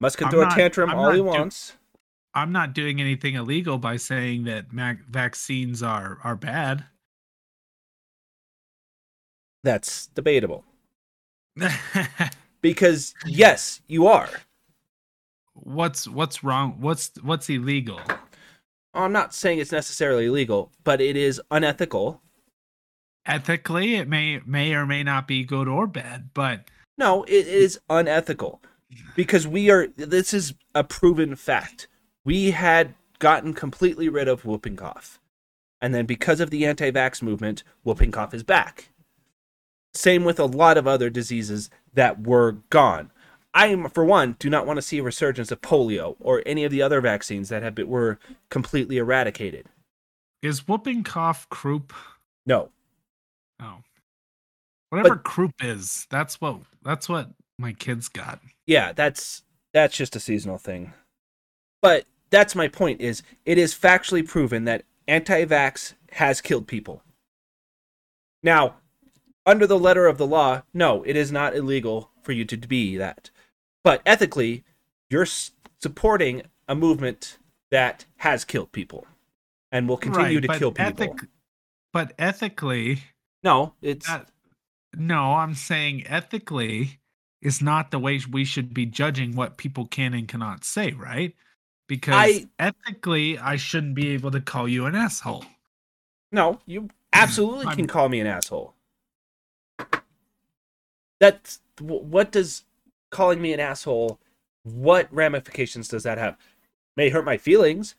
[0.00, 1.76] Musk can I'm throw not- a tantrum I'm all he do- wants.
[2.34, 6.84] I'm not doing anything illegal by saying that mac- vaccines are are bad.
[9.64, 10.64] That's debatable.
[12.62, 14.28] Because, yes, you are.
[15.54, 16.76] what's what's wrong?
[16.78, 17.98] What's what's illegal?
[18.94, 22.22] I'm not saying it's necessarily illegal, but it is unethical.
[23.24, 27.80] Ethically, it may may or may not be good or bad, but No, it is
[27.88, 28.60] unethical
[29.14, 29.86] because we are.
[29.88, 31.88] This is a proven fact.
[32.24, 35.20] We had gotten completely rid of whooping cough,
[35.80, 38.88] and then because of the anti-vax movement, whooping cough is back.
[39.94, 43.10] Same with a lot of other diseases that were gone.
[43.54, 46.70] I, for one, do not want to see a resurgence of polio or any of
[46.70, 49.66] the other vaccines that have been, were completely eradicated.
[50.40, 51.92] is whooping cough croup?
[52.46, 52.70] No,
[53.60, 53.78] Oh,
[54.90, 58.40] whatever croup is, that's what that's what my kids got.
[58.66, 60.92] yeah that's that's just a seasonal thing
[61.80, 67.02] but that's my point is it is factually proven that anti-vax has killed people
[68.42, 68.74] now
[69.46, 72.96] under the letter of the law no it is not illegal for you to be
[72.96, 73.30] that
[73.84, 74.64] but ethically
[75.10, 77.38] you're s- supporting a movement
[77.70, 79.06] that has killed people
[79.70, 81.04] and will continue Right, to kill people.
[81.04, 81.28] ethic-
[81.92, 83.02] but ethically,
[83.42, 84.28] no, it's that,
[84.96, 86.98] no, I'm saying ethically
[87.40, 91.34] is not the way we should be judging what people can and cannot say, right?
[91.88, 95.44] Because I- ethically, I shouldn't be able to call you an asshole.
[96.30, 96.60] no.
[96.66, 98.74] You absolutely can call me an asshole.
[101.20, 102.64] That's what does
[103.10, 104.18] calling me an asshole?
[104.64, 106.36] What ramifications does that have?
[106.96, 107.94] May hurt my feelings,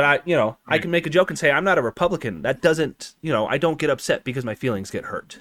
[0.00, 2.40] but I, you know, I can make a joke and say I'm not a Republican.
[2.40, 5.40] That doesn't, you know, I don't get upset because my feelings get hurt.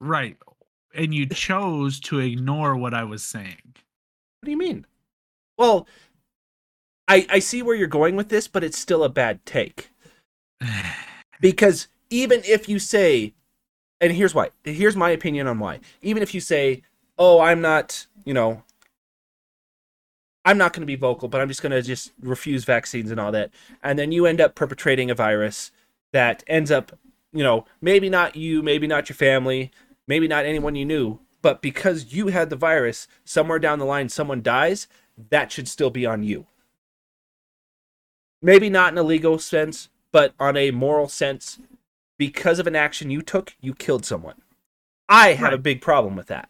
[0.00, 0.36] Right.
[0.94, 3.74] And you chose to ignore what I was saying.
[3.74, 4.86] What do you mean?
[5.58, 5.88] Well,
[7.08, 9.90] I I see where you're going with this, but it's still a bad take.
[11.40, 13.32] Because even if you say,
[13.98, 15.80] and here's why, here's my opinion on why.
[16.02, 16.82] Even if you say,
[17.18, 18.62] oh, I'm not, you know,
[20.44, 23.20] I'm not going to be vocal, but I'm just going to just refuse vaccines and
[23.20, 23.50] all that.
[23.82, 25.70] And then you end up perpetrating a virus
[26.12, 26.98] that ends up,
[27.32, 29.70] you know, maybe not you, maybe not your family,
[30.06, 34.08] maybe not anyone you knew, but because you had the virus, somewhere down the line
[34.08, 34.88] someone dies,
[35.30, 36.46] that should still be on you.
[38.42, 41.58] Maybe not in a legal sense, but on a moral sense,
[42.18, 44.42] because of an action you took, you killed someone.
[45.08, 46.48] I have a big problem with that.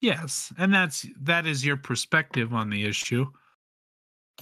[0.00, 3.26] Yes, and that's that is your perspective on the issue,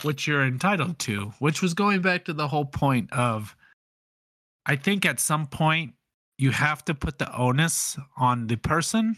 [0.03, 3.57] which you're entitled to, which was going back to the whole point of
[4.67, 5.95] I think at some point
[6.39, 9.17] you have to put the onus on the person,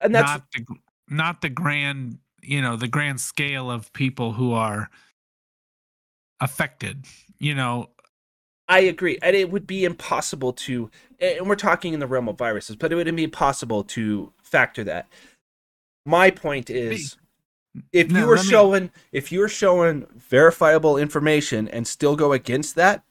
[0.00, 0.66] And that's not the
[1.08, 4.90] not the grand, you know, the grand scale of people who are
[6.40, 7.04] affected.
[7.38, 7.90] You know,
[8.68, 9.18] I agree.
[9.22, 12.92] And it would be impossible to and we're talking in the realm of viruses, but
[12.92, 15.08] it would be impossible to factor that.
[16.06, 17.16] My point is
[17.92, 22.32] if No, you were me- showing if you were showing verifiable information and still go
[22.32, 23.04] against that,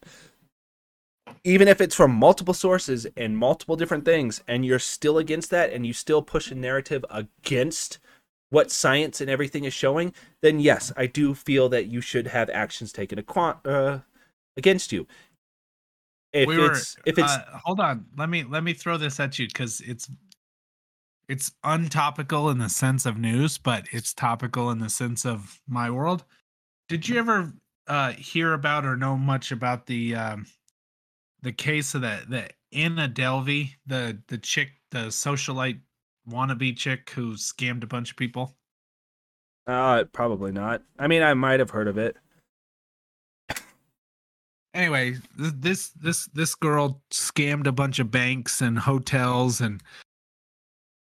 [1.43, 5.71] even if it's from multiple sources and multiple different things, and you're still against that
[5.71, 7.99] and you still push a narrative against
[8.49, 12.49] what science and everything is showing, then yes, I do feel that you should have
[12.51, 13.99] actions taken aqua- uh,
[14.57, 15.07] against you.
[16.33, 19.19] If we were it's if it's uh, hold on let me let me throw this
[19.19, 20.09] at you because it's
[21.29, 25.91] it's untopical in the sense of news but it's topical in the sense of my
[25.91, 26.25] world
[26.89, 27.53] did you ever
[27.87, 30.45] uh hear about or know much about the um
[31.43, 35.79] the case of that the the Anna Delvey the the chick the socialite
[36.27, 38.55] wannabe chick who scammed a bunch of people
[39.65, 40.83] uh, probably not.
[40.99, 42.17] I mean, I might have heard of it.
[44.73, 49.81] Anyway this this this girl scammed a bunch of banks and hotels and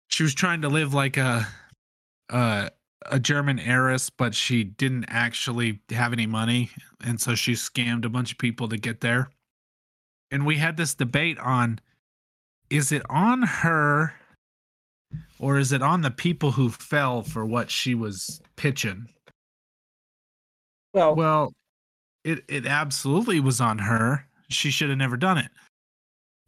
[0.08, 1.48] she was trying to live like a
[2.30, 2.70] a,
[3.06, 6.70] a german heiress but she didn't actually have any money.
[7.04, 9.30] And so she scammed a bunch of people to get there.
[10.32, 11.80] And we had this debate on
[12.70, 14.14] is it on her
[15.40, 19.08] or is it on the people who fell for what she was pitching?
[20.94, 21.54] Well, well,
[22.30, 24.26] it it absolutely was on her.
[24.50, 25.52] She should have never done it.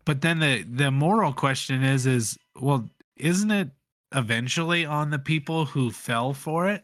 [0.06, 3.70] But then the the moral question is is well, isn't it
[4.14, 6.84] eventually on the people who fell for it?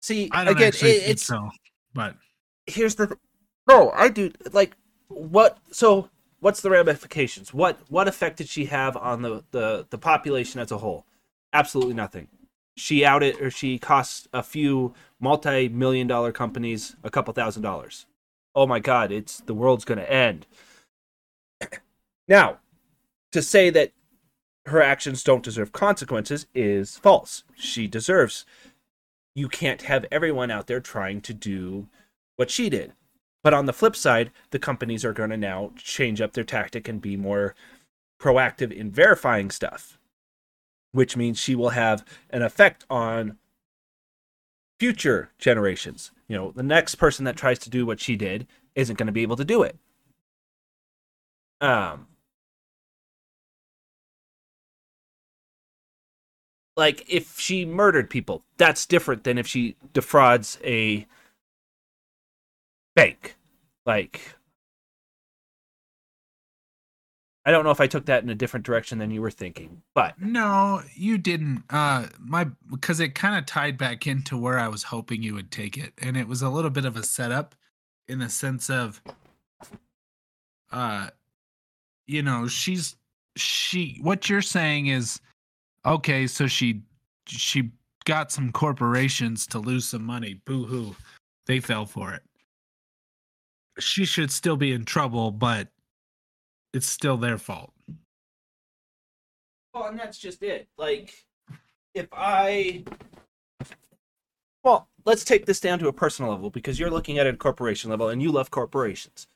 [0.00, 1.50] see, I don't again, actually it, think it's so.
[1.94, 2.16] But
[2.66, 3.18] here's the th-
[3.68, 4.76] no i do like
[5.08, 6.08] what so
[6.40, 10.72] what's the ramifications what what effect did she have on the the, the population as
[10.72, 11.06] a whole
[11.52, 12.26] absolutely nothing
[12.76, 18.06] she outed or she cost a few multi-million dollar companies a couple thousand dollars.
[18.54, 20.46] Oh my god it's the world's going to end.
[22.28, 22.58] Now
[23.32, 23.92] to say that
[24.66, 27.44] her actions don't deserve consequences is false.
[27.54, 28.44] She deserves
[29.34, 31.86] you can't have everyone out there trying to do
[32.36, 32.94] what she did.
[33.44, 36.88] But on the flip side, the companies are going to now change up their tactic
[36.88, 37.54] and be more
[38.20, 39.98] proactive in verifying stuff,
[40.96, 43.36] which means she will have an effect on
[44.80, 46.10] future generations.
[46.26, 49.12] You know, the next person that tries to do what she did isn't going to
[49.12, 49.76] be able to do it.
[51.60, 52.06] Um,
[56.76, 61.06] like if she murdered people, that's different than if she defrauds a
[62.94, 63.36] bank.
[63.84, 64.35] Like,
[67.46, 69.80] I don't know if I took that in a different direction than you were thinking,
[69.94, 71.62] but no, you didn't.
[71.70, 75.52] Uh my because it kind of tied back into where I was hoping you would
[75.52, 75.92] take it.
[75.98, 77.54] And it was a little bit of a setup
[78.08, 79.00] in the sense of
[80.72, 81.08] uh
[82.08, 82.96] you know, she's
[83.36, 85.20] she what you're saying is
[85.84, 86.82] okay, so she
[87.28, 87.70] she
[88.06, 90.40] got some corporations to lose some money.
[90.46, 90.96] Boo hoo.
[91.46, 92.22] They fell for it.
[93.78, 95.68] She should still be in trouble, but
[96.76, 97.72] it's still their fault.
[99.74, 100.68] Well, and that's just it.
[100.76, 101.26] Like,
[101.94, 102.84] if I.
[104.62, 107.34] Well, let's take this down to a personal level because you're looking at it at
[107.34, 109.26] a corporation level and you love corporations.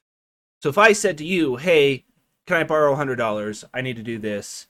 [0.62, 2.04] So if I said to you, hey,
[2.46, 3.64] can I borrow $100?
[3.72, 4.66] I need to do this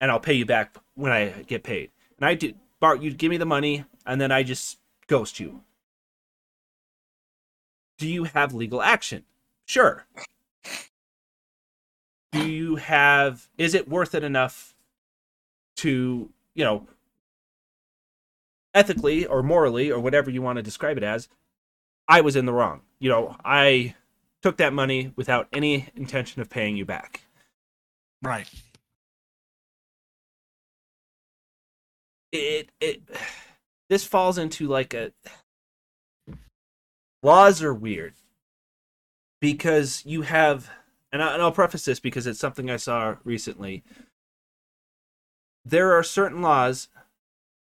[0.00, 1.90] and I'll pay you back when I get paid.
[2.18, 5.62] And I do, Bart, you give me the money and then I just ghost you.
[7.98, 9.24] Do you have legal action?
[9.64, 10.06] Sure.
[12.32, 14.74] Do you have, is it worth it enough
[15.76, 16.86] to, you know,
[18.74, 21.28] ethically or morally or whatever you want to describe it as,
[22.06, 22.82] I was in the wrong.
[22.98, 23.94] You know, I
[24.42, 27.22] took that money without any intention of paying you back.
[28.22, 28.48] Right.
[32.32, 33.02] It it
[33.88, 35.12] this falls into like a
[37.22, 38.14] laws are weird
[39.40, 40.70] because you have
[41.12, 43.82] and, I, and I'll preface this because it's something I saw recently.
[45.64, 46.88] There are certain laws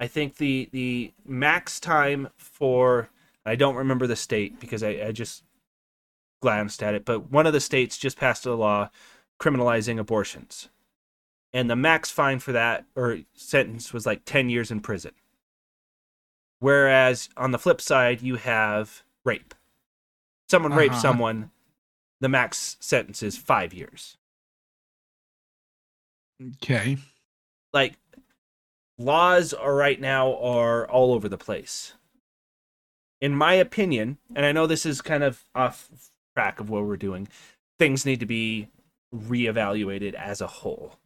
[0.01, 3.11] I think the the max time for
[3.45, 5.43] I don't remember the state because I, I just
[6.41, 8.91] glanced at it, but one of the states just passed a law
[9.41, 10.69] criminalizing abortions.
[11.53, 15.13] And the max fine for that or sentence was like 10 years in prison.
[16.61, 19.55] Whereas on the flip side, you have rape.
[20.49, 20.81] Someone uh-huh.
[20.81, 21.51] rapes someone,
[22.21, 24.17] the max sentence is five years.
[26.57, 26.99] Okay.
[27.73, 27.95] Like
[28.99, 31.95] laws are right now are all over the place.
[33.21, 35.89] In my opinion, and I know this is kind of off
[36.37, 37.29] track of what we're doing,
[37.79, 38.69] things need to be
[39.15, 40.99] reevaluated as a whole.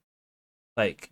[0.76, 1.10] Like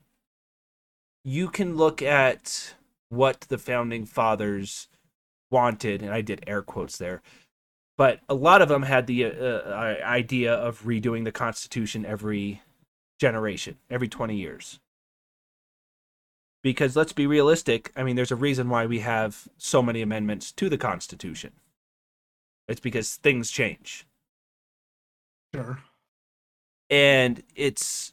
[1.25, 2.75] you can look at
[3.09, 4.89] what the founding fathers
[5.51, 7.23] wanted, and I did air quotes there,
[8.01, 12.63] but a lot of them had the uh, uh, idea of redoing the Constitution every
[13.21, 14.81] generation, every 20 years
[16.63, 17.93] because let's be realistic.
[17.97, 21.53] I mean, there's a reason why we have so many amendments to the Constitution.
[22.69, 24.07] It's because things change.
[25.55, 25.79] Sure.
[26.89, 28.13] And it's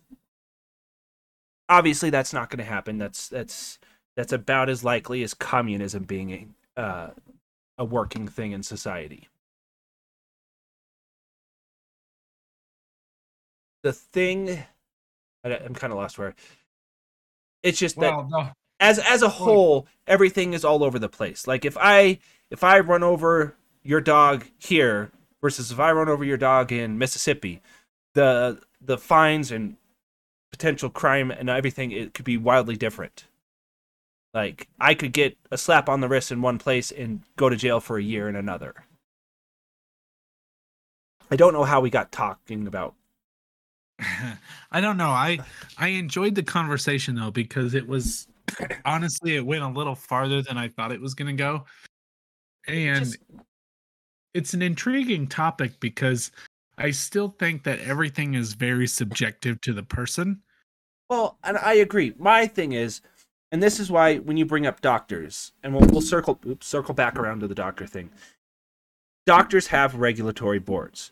[1.69, 2.97] obviously that's not going to happen.
[2.97, 3.79] That's that's
[4.15, 7.09] that's about as likely as communism being a uh,
[7.77, 9.27] a working thing in society.
[13.87, 14.65] The thing
[15.45, 16.35] I'm kind of lost where
[17.63, 18.49] it's just well, that no.
[18.81, 21.47] as as a whole, everything is all over the place.
[21.47, 22.19] Like if I
[22.51, 25.09] if I run over your dog here
[25.41, 27.61] versus if I run over your dog in Mississippi,
[28.13, 29.77] the the fines and
[30.51, 33.23] potential crime and everything it could be wildly different.
[34.33, 37.55] Like I could get a slap on the wrist in one place and go to
[37.55, 38.83] jail for a year in another.
[41.31, 42.93] I don't know how we got talking about
[44.71, 45.09] I don't know.
[45.09, 45.39] I
[45.77, 48.27] I enjoyed the conversation though because it was
[48.85, 51.65] honestly it went a little farther than I thought it was going to go.
[52.67, 53.17] And Just...
[54.33, 56.31] it's an intriguing topic because
[56.77, 60.41] I still think that everything is very subjective to the person.
[61.09, 62.13] Well, and I agree.
[62.17, 63.01] My thing is
[63.51, 66.93] and this is why when you bring up doctors and we'll we'll circle oops, circle
[66.93, 68.11] back around to the doctor thing.
[69.25, 71.11] Doctors have regulatory boards.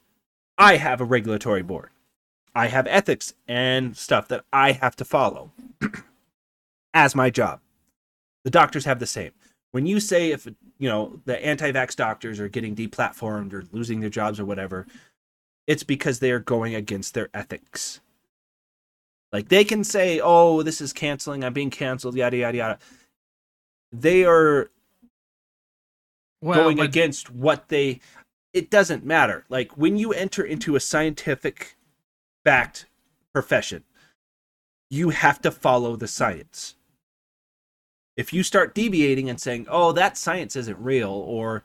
[0.58, 1.90] I have a regulatory board.
[2.56, 5.51] I have ethics and stuff that I have to follow
[6.93, 7.60] as my job.
[8.45, 9.32] The doctors have the same.
[9.72, 10.47] When you say if
[10.78, 14.88] you know the anti-vax doctors are getting deplatformed or losing their jobs or whatever,
[15.68, 17.99] it's because they are going against their ethics.
[19.34, 21.43] Like they can say, "Oh, this is canceling.
[21.43, 22.80] I'm being canceled." Yada yada yada.
[23.91, 24.72] They are
[26.41, 26.86] well, going but...
[26.86, 27.99] against what they.
[28.53, 29.43] It doesn't matter.
[29.49, 31.75] Like when you enter into a scientific
[32.46, 32.86] backed
[33.34, 33.84] profession.
[34.89, 36.76] You have to follow the science.
[38.16, 41.64] If you start deviating and saying, oh, that science isn't real, or,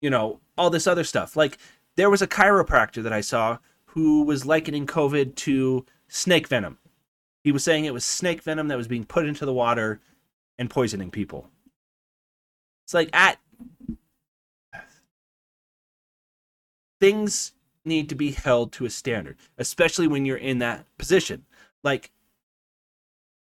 [0.00, 1.58] you know, all this other stuff, like
[1.96, 6.78] there was a chiropractor that I saw who was likening COVID to snake venom.
[7.42, 10.00] He was saying it was snake venom that was being put into the water
[10.58, 11.48] and poisoning people.
[12.84, 13.38] It's like at
[17.00, 17.52] things
[17.84, 21.44] need to be held to a standard, especially when you're in that position.
[21.82, 22.12] Like,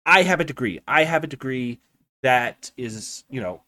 [0.05, 0.80] I have a degree.
[0.87, 1.80] I have a degree
[2.22, 3.62] that is, you know,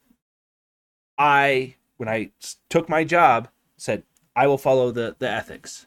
[1.16, 2.30] I, when I
[2.68, 4.02] took my job, said,
[4.36, 5.86] I will follow the, the ethics.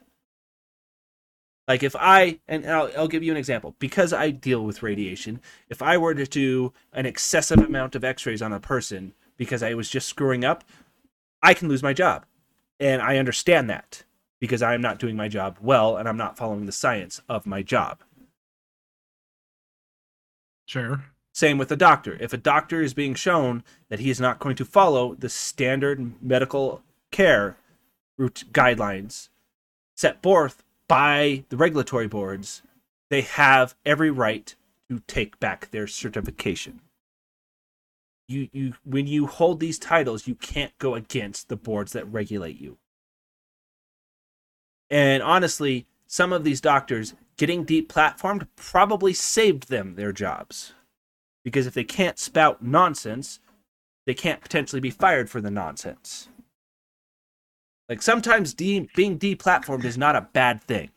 [1.68, 5.40] Like if I and I'll, I'll give you an example because I deal with radiation.
[5.70, 9.74] If I were to do an excessive amount of X-rays on a person because I
[9.74, 10.66] was just screwing up,
[11.42, 12.26] I can lose my job,
[12.80, 14.04] and I understand that
[14.42, 17.46] because I am not doing my job well and I'm not following the science of
[17.46, 18.00] my job.
[20.66, 21.06] Sure.
[21.34, 22.18] Same with a doctor.
[22.20, 26.22] If a doctor is being shown that he is not going to follow the standard
[26.22, 26.82] medical
[27.12, 27.56] care
[28.18, 29.30] route guidelines
[29.96, 32.64] set forth by the regulatory boards,
[33.10, 34.56] they have every right
[34.90, 36.82] to take back their certification.
[38.28, 42.60] You, you when you hold these titles, you can't go against the boards that regulate
[42.60, 42.78] you.
[44.92, 50.74] And honestly, some of these doctors getting deplatformed probably saved them their jobs.
[51.44, 53.40] Because if they can't spout nonsense,
[54.06, 56.28] they can't potentially be fired for the nonsense.
[57.88, 60.92] Like sometimes de- being deplatformed is not a bad thing.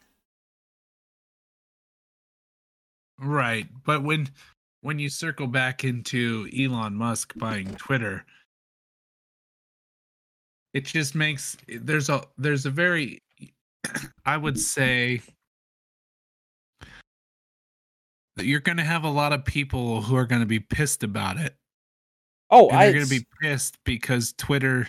[3.18, 3.68] Right.
[3.84, 4.28] But when
[4.80, 8.26] when you circle back into Elon Musk buying Twitter,
[10.74, 13.20] it just makes there's a there's a very
[14.24, 15.20] I would say
[18.36, 21.02] that you're going to have a lot of people who are going to be pissed
[21.02, 21.54] about it.
[22.50, 24.88] Oh, And I they're going to be pissed because Twitter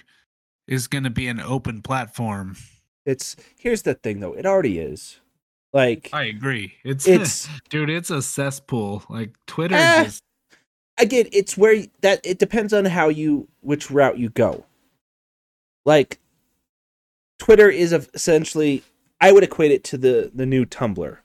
[0.68, 2.56] is going to be an open platform.
[3.06, 5.20] it's here's the thing though, it already is.
[5.74, 6.74] Like I agree.
[6.84, 9.04] It's it's dude, it's a cesspool.
[9.10, 10.06] Like Twitter Eh.
[10.06, 10.22] is
[10.98, 14.66] again, it's where that it depends on how you which route you go.
[15.86, 16.20] Like
[17.40, 18.84] Twitter is essentially
[19.22, 21.18] I would equate it to the the new Tumblr.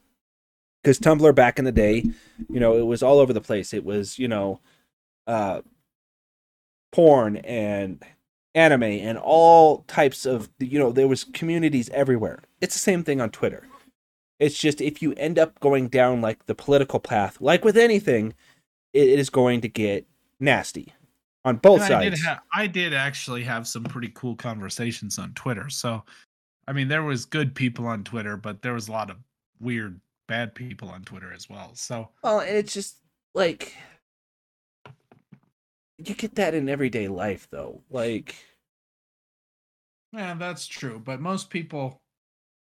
[0.84, 2.04] Cuz Tumblr back in the day,
[2.48, 3.72] you know, it was all over the place.
[3.72, 4.61] It was, you know,
[5.26, 5.62] uh
[6.92, 8.02] porn and
[8.54, 12.40] anime and all types of you know, there was communities everywhere.
[12.61, 13.66] It's the same thing on Twitter.
[14.38, 18.34] It's just if you end up going down like the political path, like with anything,
[18.92, 20.06] it is going to get
[20.40, 20.94] nasty
[21.45, 22.24] on both And I did sides.
[22.24, 25.68] ha- I did actually have some pretty cool conversations on Twitter.
[25.68, 26.05] So,
[26.68, 29.16] I mean, there was good people on Twitter, but there was a lot of
[29.61, 31.72] weird, bad people on Twitter as well.
[31.74, 32.97] So, well, and it's just
[33.34, 33.74] like
[35.99, 37.82] you get that in everyday life, though.
[37.91, 38.34] Like,
[40.12, 41.01] yeah, that's true.
[41.03, 42.01] But most people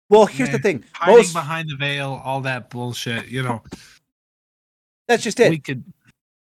[0.09, 3.27] well, here's the thing: hiding most behind the veil, all that bullshit.
[3.27, 3.61] You know,
[5.07, 5.51] that's just it.
[5.51, 5.83] we could.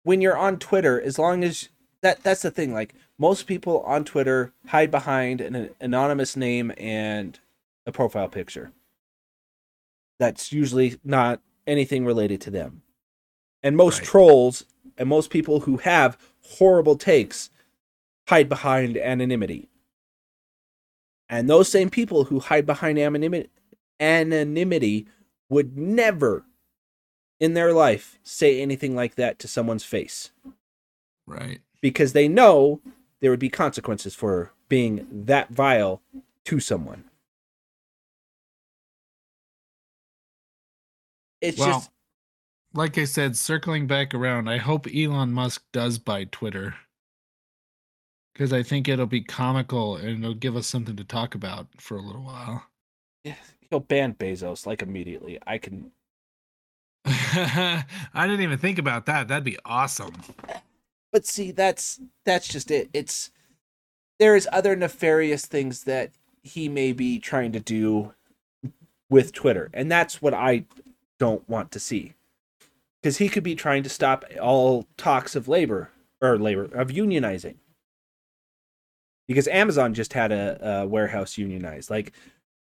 [0.03, 1.71] when you're on Twitter, as long as
[2.05, 2.73] that that's the thing.
[2.73, 7.39] Like most people on Twitter hide behind an anonymous name and
[7.87, 8.73] a profile picture.
[10.21, 12.83] That's usually not anything related to them.
[13.63, 14.07] And most Right.
[14.07, 14.65] trolls
[14.99, 17.51] and most people who have horrible takes
[18.29, 19.69] hide behind anonymity.
[21.29, 23.49] And those same people who hide behind anonymity,
[23.99, 25.07] anonymity
[25.49, 26.45] would never
[27.41, 30.31] in their life say anything like that to someone's face
[31.27, 31.61] Right.
[31.85, 32.81] Because they know
[33.21, 36.01] there would be consequences for being that vile
[36.43, 37.05] to someone.
[41.43, 41.91] It's Well, just
[42.73, 46.75] like I said, circling back around, I hope Elon Musk does buy Twitter
[48.33, 51.99] because I think it'll be comical and it'll give us something to talk about for
[51.99, 52.65] a little while.
[53.25, 53.35] Yeah,
[53.69, 55.39] he'll ban Bezos like immediately.
[55.47, 55.93] I can
[57.05, 59.29] I didn't even think about that.
[59.29, 60.15] That'd be awesome.
[61.15, 62.91] But see that's that's just it.
[62.93, 63.31] It's
[64.19, 66.11] there's other nefarious things that
[66.43, 68.15] he may be trying to do
[69.09, 69.71] with Twitter.
[69.73, 70.65] And that's what I
[71.21, 72.15] don't want to see.
[73.05, 75.91] Cuz he could be trying to stop all talks of labor
[76.21, 77.59] or labor of unionizing.
[79.29, 81.91] Because Amazon just had a, a warehouse unionized.
[81.91, 82.13] Like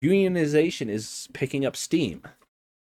[0.03, 2.23] unionization is picking up steam.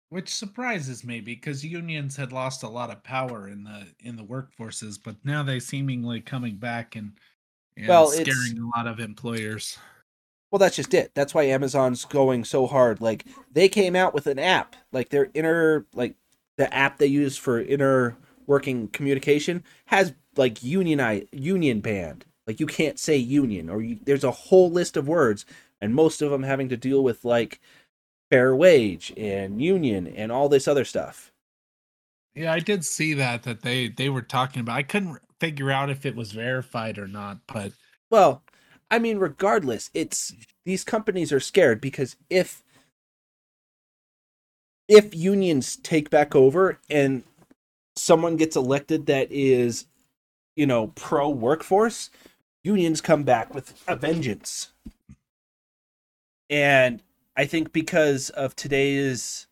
[0.09, 4.23] Which surprises me because unions had lost a lot of power in the in the
[4.23, 7.17] workforces, but now they seemingly coming back and,
[7.77, 9.77] and Well, scaring a lot of employers.
[10.51, 11.11] Well, that's just it.
[11.13, 13.01] That's why Amazon's going so hard.
[13.01, 16.15] Like they came out with an app, like their inner, like
[16.57, 22.25] the app they use for inner working communication has like union union banned.
[22.45, 25.45] Like you can't say union, or you, there's a whole list of words,
[25.81, 27.59] and most of them having to deal with like
[28.31, 31.31] fair wage and union and all this other stuff.
[32.35, 34.77] Yeah, I did see that that they they were talking about.
[34.77, 37.73] I couldn't figure out if it was verified or not, but
[38.09, 38.43] Well,
[38.89, 40.33] I mean, regardless, it's
[40.65, 42.63] these companies are scared because if
[44.87, 47.23] if unions take back over and
[47.95, 49.85] someone gets elected that is,
[50.55, 52.09] you know, pro workforce,
[52.63, 54.71] unions come back with a vengeance.
[56.49, 57.01] And
[57.37, 59.47] I think because of today's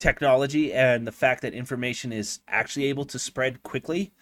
[0.00, 4.12] technology and the fact that information is actually able to spread quickly,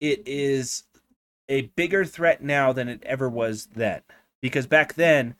[0.00, 0.84] it is
[1.48, 4.02] a bigger threat now than it ever was then.
[4.40, 5.34] Because back then,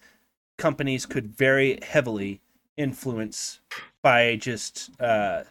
[0.59, 2.41] companies could very heavily
[2.77, 3.61] influence
[4.03, 5.45] by just, uh,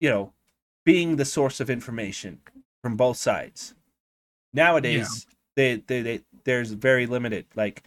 [0.00, 0.32] you know,
[0.84, 2.40] being the source of information
[2.82, 3.74] from both sides.
[4.54, 5.26] Nowadays,
[5.56, 7.46] they, they, they, there's very limited.
[7.54, 7.84] Like,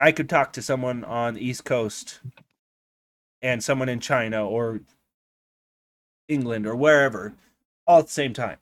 [0.00, 2.20] I could talk to someone on the East Coast
[3.42, 4.80] and someone in China or
[6.28, 7.34] England or wherever
[7.86, 8.58] all at the same time.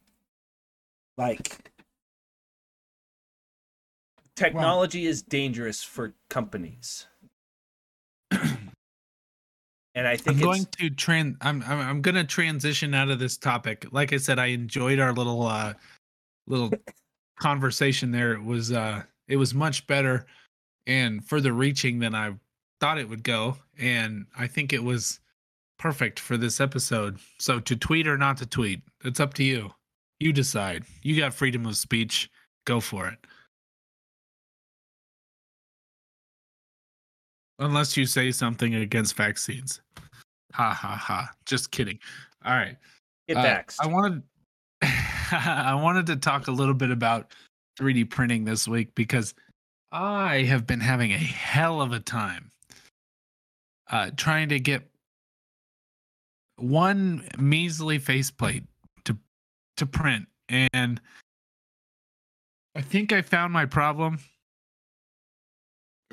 [1.18, 1.70] Like
[4.36, 7.06] technology well, is dangerous for companies.
[8.30, 8.70] and
[9.96, 13.36] I think I'm going to trans I'm, I'm I'm going to transition out of this
[13.36, 13.86] topic.
[13.92, 15.74] Like I said I enjoyed our little uh
[16.46, 16.70] little
[17.40, 18.34] conversation there.
[18.34, 20.26] It was uh it was much better
[20.86, 22.34] and further reaching than I
[22.80, 23.56] thought it would go.
[23.78, 25.20] And I think it was
[25.78, 27.18] perfect for this episode.
[27.38, 29.70] So to tweet or not to tweet, it's up to you.
[30.20, 30.84] You decide.
[31.02, 32.30] You got freedom of speech.
[32.64, 33.18] Go for it.
[37.58, 39.80] Unless you say something against vaccines.
[40.52, 41.30] Ha ha ha.
[41.44, 41.98] Just kidding.
[42.44, 42.76] All right.
[43.28, 44.22] Get uh, I wanted
[44.82, 47.32] I wanted to talk a little bit about
[47.78, 49.34] 3D printing this week because
[49.92, 52.50] I have been having a hell of a time
[53.90, 54.82] uh, trying to get
[56.56, 58.64] one measly faceplate
[59.04, 59.16] to
[59.76, 61.00] to print, and
[62.74, 64.18] I think I found my problem,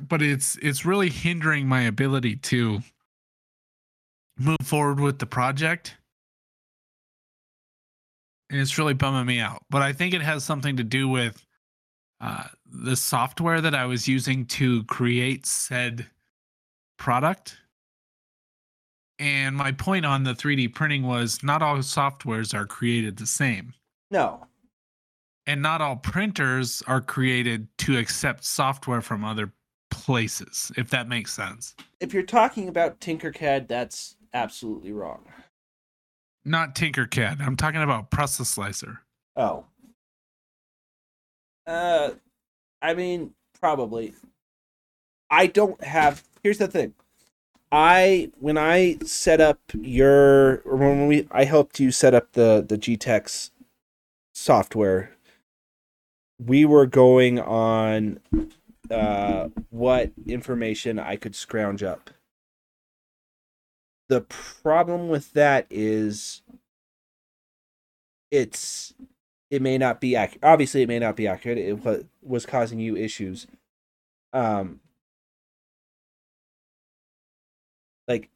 [0.01, 2.81] but it's it's really hindering my ability to
[4.37, 5.95] move forward with the project.
[8.49, 9.63] And it's really bumming me out.
[9.69, 11.43] But I think it has something to do with
[12.21, 16.07] uh, the software that I was using to create said
[16.97, 17.57] product.
[19.19, 23.73] And my point on the 3D printing was not all softwares are created the same.
[24.09, 24.45] No.
[25.45, 29.51] And not all printers are created to accept software from other
[29.91, 31.75] places, if that makes sense.
[31.99, 35.25] If you're talking about Tinkercad, that's absolutely wrong.
[36.45, 37.41] Not Tinkercad.
[37.41, 39.01] I'm talking about Prusa-Slicer.
[39.35, 39.65] Oh.
[41.65, 42.11] Uh,
[42.81, 44.13] I mean, probably.
[45.29, 46.23] I don't have.
[46.43, 46.93] Here's the thing.
[47.71, 52.77] I when I set up your when we I helped you set up the the
[52.77, 53.49] Geeetech
[54.35, 55.11] software,
[56.37, 58.19] we were going on
[58.91, 62.11] uh, what information I could scrounge up.
[64.09, 66.43] The problem with that is
[68.29, 68.93] it's
[69.53, 70.43] it may not be accurate.
[70.43, 71.59] Obviously, it may not be accurate.
[71.59, 73.45] It was causing you issues.
[74.33, 74.79] Um,
[78.07, 78.31] like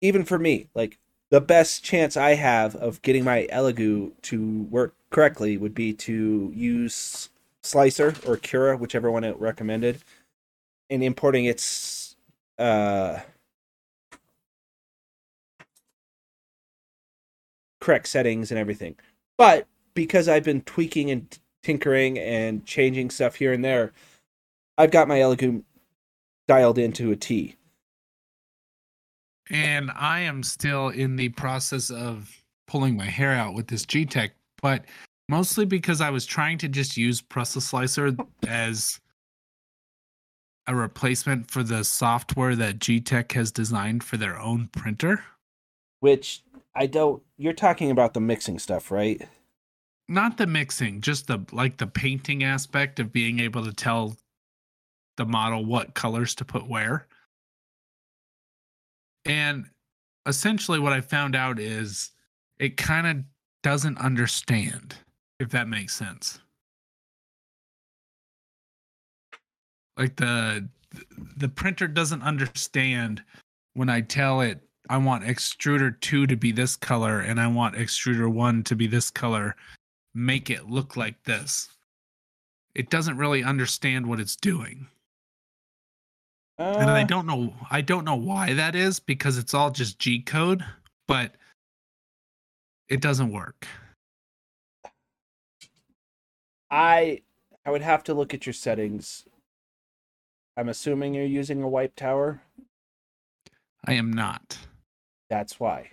[0.00, 4.94] even for me, like the best chance I have of getting my Elegoo to work
[5.10, 7.28] correctly would be to use
[7.62, 10.02] Slicer or Cura, whichever one it recommended,
[10.88, 12.16] and importing its
[12.58, 13.18] uh,
[17.78, 18.96] correct settings and everything.
[19.36, 23.92] But because I've been tweaking and tinkering and changing stuff here and there,
[24.78, 25.62] I've got my Elegoo
[26.48, 27.56] dialed into a T.
[29.50, 32.30] And I am still in the process of
[32.66, 34.30] pulling my hair out with this Geeetech,
[34.62, 34.84] but
[35.28, 38.16] mostly because I was trying to just use Prusa-Slicer
[38.46, 39.00] as
[40.66, 45.24] a replacement for the software that Geeetech has designed for their own printer.
[45.98, 46.42] Which
[46.74, 47.22] I don't.
[47.36, 49.28] You're talking about the mixing stuff, right?
[50.10, 54.16] Not the mixing, just the like the painting aspect of being able to tell
[55.16, 57.06] the model what colors to put where.
[59.24, 59.66] And
[60.26, 62.10] essentially what I found out is
[62.58, 63.24] it kind of
[63.62, 64.96] doesn't understand
[65.38, 66.40] if that makes sense.
[69.96, 70.68] Like the
[71.36, 73.22] the printer doesn't understand
[73.74, 77.76] when I tell it I want extruder 2 to be this color and I want
[77.76, 79.54] extruder 1 to be this color
[80.14, 81.68] make it look like this.
[82.74, 84.88] It doesn't really understand what it's doing.
[86.58, 87.06] Uh, and I uh.
[87.06, 90.64] don't know I don't know why that is because it's all just G code,
[91.08, 91.34] but
[92.88, 93.66] it doesn't work.
[96.70, 97.22] I
[97.64, 99.24] I would have to look at your settings.
[100.56, 102.42] I'm assuming you're using a wipe tower.
[103.84, 104.58] I am not.
[105.30, 105.90] That's why.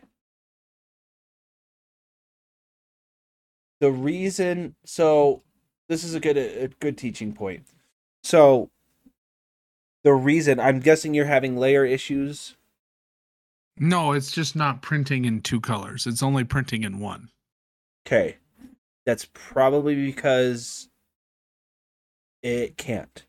[3.80, 5.43] The reason so
[5.89, 7.65] this is a good a good teaching point
[8.23, 8.69] so
[10.07, 12.55] the reason I'm guessing you're having layer issues.
[13.78, 16.07] No, it's just not printing in two colors.
[16.07, 17.30] It's only printing in one.
[18.07, 18.38] Okay.
[19.05, 20.88] That's probably because
[22.41, 23.25] it can't.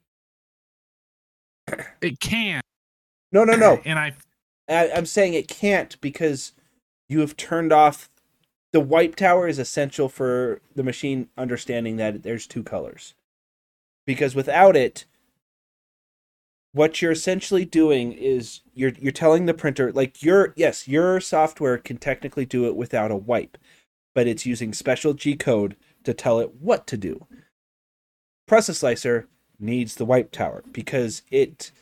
[2.01, 2.65] It can't.
[3.33, 3.81] No, no, no.
[3.85, 4.15] And I
[4.69, 6.53] I, I'm saying it can't because
[7.09, 8.09] you have turned off
[8.73, 13.15] the wipe tower is essential for the machine understanding that there's two colors.
[14.07, 15.05] Because without it,
[16.73, 21.79] what you're essentially doing is you're you're telling the printer like your yes, your software
[21.79, 23.57] can technically do it without a wipe,
[24.15, 27.27] but it's using special G code to tell it what to do.
[28.49, 31.73] Prusa slicer needs the wipe tower because it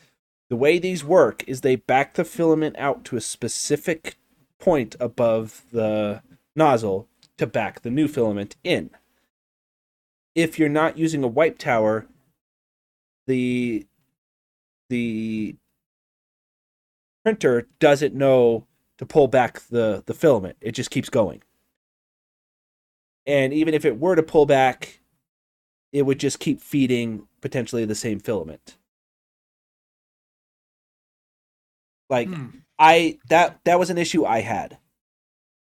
[0.49, 4.15] the way these work is they back the filament out to a specific
[4.59, 6.21] point above the
[6.57, 8.89] nozzle to back the new filament in.
[10.35, 12.07] If you're not using a wipe tower,
[13.27, 13.85] the
[14.89, 15.55] the
[17.23, 18.65] printer doesn't know
[18.97, 20.57] to pull back the the filament.
[20.61, 21.43] It just keeps going.
[23.25, 25.01] And even if it were to pull back,
[25.91, 28.77] it would just keep feeding potentially the same filament.
[32.09, 32.47] Like Hmm.
[32.79, 34.77] I that that was an issue I had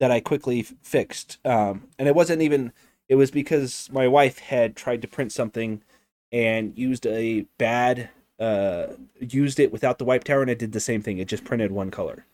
[0.03, 1.37] that I quickly f- fixed.
[1.45, 2.73] Um, and it wasn't even
[3.07, 5.81] it was because my wife had tried to print something
[6.29, 8.87] and used a bad uh
[9.21, 11.19] used it without the wipe tower and it did the same thing.
[11.19, 12.25] It just printed one color.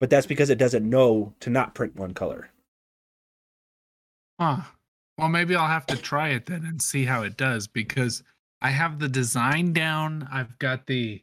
[0.00, 2.48] But that's because it doesn't know to not print one color.
[4.40, 4.62] Huh.
[5.18, 8.22] Well, maybe I'll have to try it then and see how it does because
[8.62, 10.26] I have the design down.
[10.32, 11.22] I've got the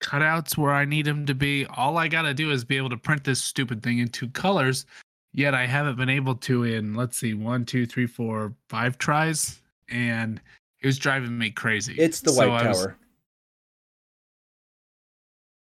[0.00, 1.66] cutouts where I need them to be.
[1.66, 4.28] All I got to do is be able to print this stupid thing in two
[4.30, 4.86] colors.
[5.32, 9.60] Yet I haven't been able to in, let's see, one, two, three, four, five tries.
[9.88, 10.40] And
[10.80, 11.94] it was driving me crazy.
[11.98, 12.96] It's the So wipe I was- tower.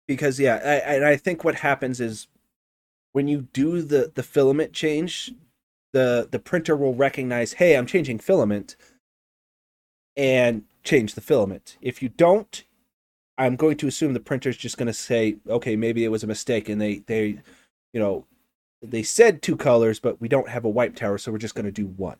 [0.08, 2.26] Because yeah, I, and I think what happens is
[3.12, 5.32] when you do the the filament change,
[5.92, 8.76] the the printer will recognize, hey, I'm changing filament,
[10.16, 11.78] and change the filament.
[11.80, 12.64] If you don't,
[13.38, 16.26] I'm going to assume the printer's just going to say, okay, maybe it was a
[16.26, 17.40] mistake, and they they,
[17.92, 18.26] you know,
[18.82, 21.66] they said two colors, but we don't have a wipe tower, so we're just going
[21.66, 22.18] to do one.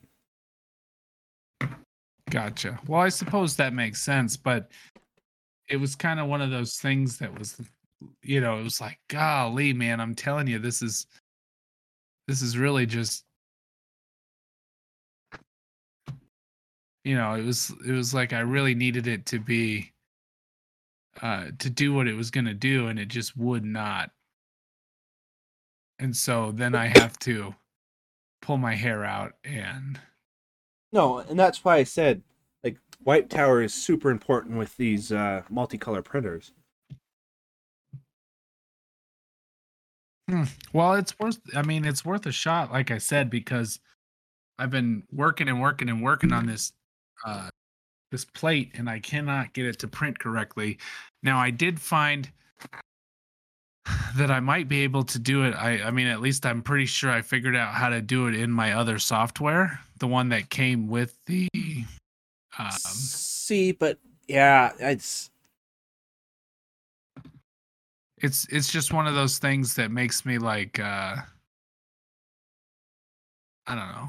[2.30, 2.80] Gotcha.
[2.86, 4.70] Well, I suppose that makes sense, but
[5.68, 7.60] it was kind of one of those things that was,
[8.22, 11.06] you know, it was like, golly, man, I'm telling you, this is,
[12.26, 13.24] this is really just,
[17.04, 19.91] you know, it was, it was like I really needed it to be,
[21.20, 24.10] uh, to do what it was going to do, and it just would not.
[25.98, 27.54] And so then I have to
[28.40, 30.00] pull my hair out and
[30.92, 32.22] No, and that's why I said
[32.64, 36.52] like Wipe tower is super important with these uh, multicolor printers.
[40.72, 41.40] Well, it's worth.
[41.54, 43.80] I mean, it's worth a shot, like I said, because
[44.58, 46.72] I've been working and working and working on this
[47.26, 47.50] uh,
[48.12, 50.78] this plate, and I cannot get it to print correctly.
[51.24, 52.30] Now, I did find
[54.16, 55.54] that I might be able to do it.
[55.54, 58.36] I, I mean, at least I'm pretty sure I figured out how to do it
[58.36, 61.48] in my other software, the one that came with the.
[62.58, 63.98] Um, See, but
[64.28, 65.30] yeah, it's
[68.22, 71.16] it's it's just one of those things that makes me like uh
[73.66, 74.08] i don't know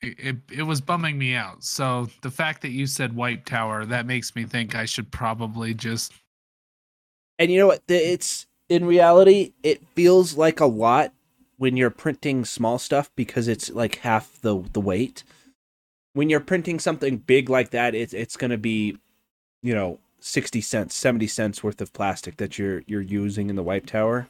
[0.00, 4.06] it, it was bumming me out so the fact that you said wipe tower that
[4.06, 6.12] makes me think i should probably just
[7.38, 7.82] and you know what?
[7.88, 11.12] It's in reality, it feels like a lot
[11.56, 15.22] when you're printing small stuff because it's like half the the weight.
[16.14, 18.98] When you're printing something big like that, it's it's going to be,
[19.62, 23.62] you know, sixty cents, seventy cents worth of plastic that you're you're using in the
[23.62, 24.28] wipe tower.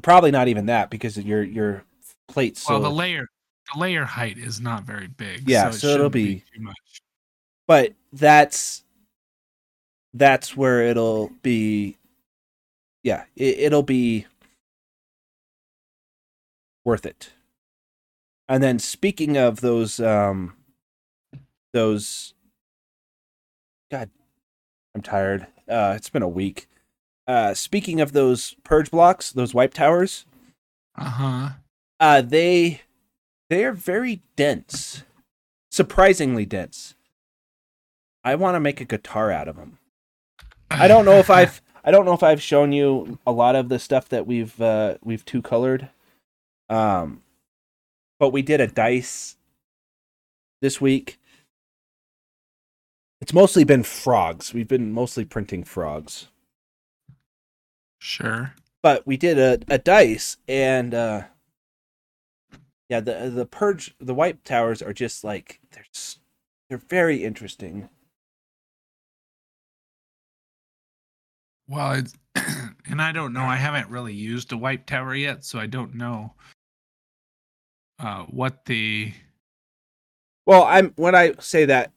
[0.00, 1.84] Probably not even that because your your
[2.28, 2.74] plate's so.
[2.74, 3.28] well the layer
[3.72, 6.76] the layer height is not very big Yeah, it so it'll shouldn't be- too much.
[7.66, 8.84] But that's
[10.12, 11.96] that's where it'll be
[13.02, 14.26] yeah it, it'll be
[16.84, 17.30] worth it.
[18.48, 20.54] And then speaking of those um
[21.72, 22.34] those
[23.90, 24.10] god
[24.94, 25.46] i'm tired.
[25.68, 26.68] Uh it's been a week.
[27.26, 30.26] Uh speaking of those purge blocks those wipe towers
[30.96, 31.48] uh-huh.
[31.98, 32.82] Uh they
[33.54, 35.04] they are very dense
[35.70, 36.94] surprisingly dense
[38.24, 39.78] i want to make a guitar out of them
[40.70, 43.68] i don't know if i've i don't know if i've shown you a lot of
[43.68, 45.88] the stuff that we've uh we've two colored
[46.68, 47.22] um
[48.18, 49.36] but we did a dice
[50.60, 51.18] this week
[53.20, 54.52] It's mostly been frogs.
[54.52, 56.28] We've been mostly printing frogs.
[57.98, 58.52] Sure.
[58.82, 61.22] But we did a, a dice and uh
[62.88, 65.84] yeah, the the purge the wipe towers are just like they're
[66.68, 67.88] they're very interesting.
[71.66, 72.14] Well, it's,
[72.86, 73.44] and I don't know.
[73.44, 76.34] I haven't really used a wipe tower yet, so I don't know
[77.98, 79.12] uh, what the.
[80.46, 81.92] Well, I'm when I say that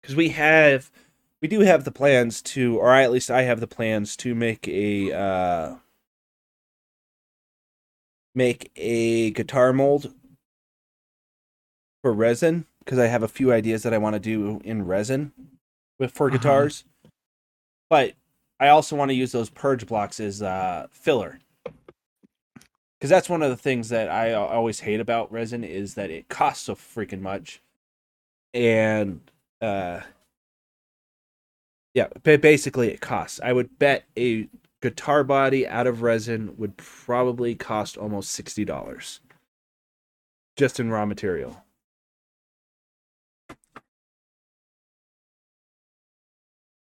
[0.00, 0.92] because we have
[1.42, 4.68] we do have the plans to, or at least I have the plans to make
[4.68, 5.76] a uh
[8.36, 10.14] make a guitar mold
[12.08, 15.32] for resin because I have a few ideas that I want to do in resin
[15.98, 16.38] with for Uh-huh.
[16.38, 16.84] guitars.
[17.90, 18.14] But
[18.58, 21.38] I also want to use those purge blocks as uh filler.
[23.00, 26.28] Cuz that's one of the things that I always hate about resin is that it
[26.30, 27.60] costs so freaking much.
[28.54, 29.20] And
[29.60, 30.00] uh
[31.92, 33.38] yeah, basically it costs.
[33.42, 34.48] I would bet a
[34.80, 39.20] guitar body out of resin would probably cost almost $60
[40.56, 41.64] just in raw material.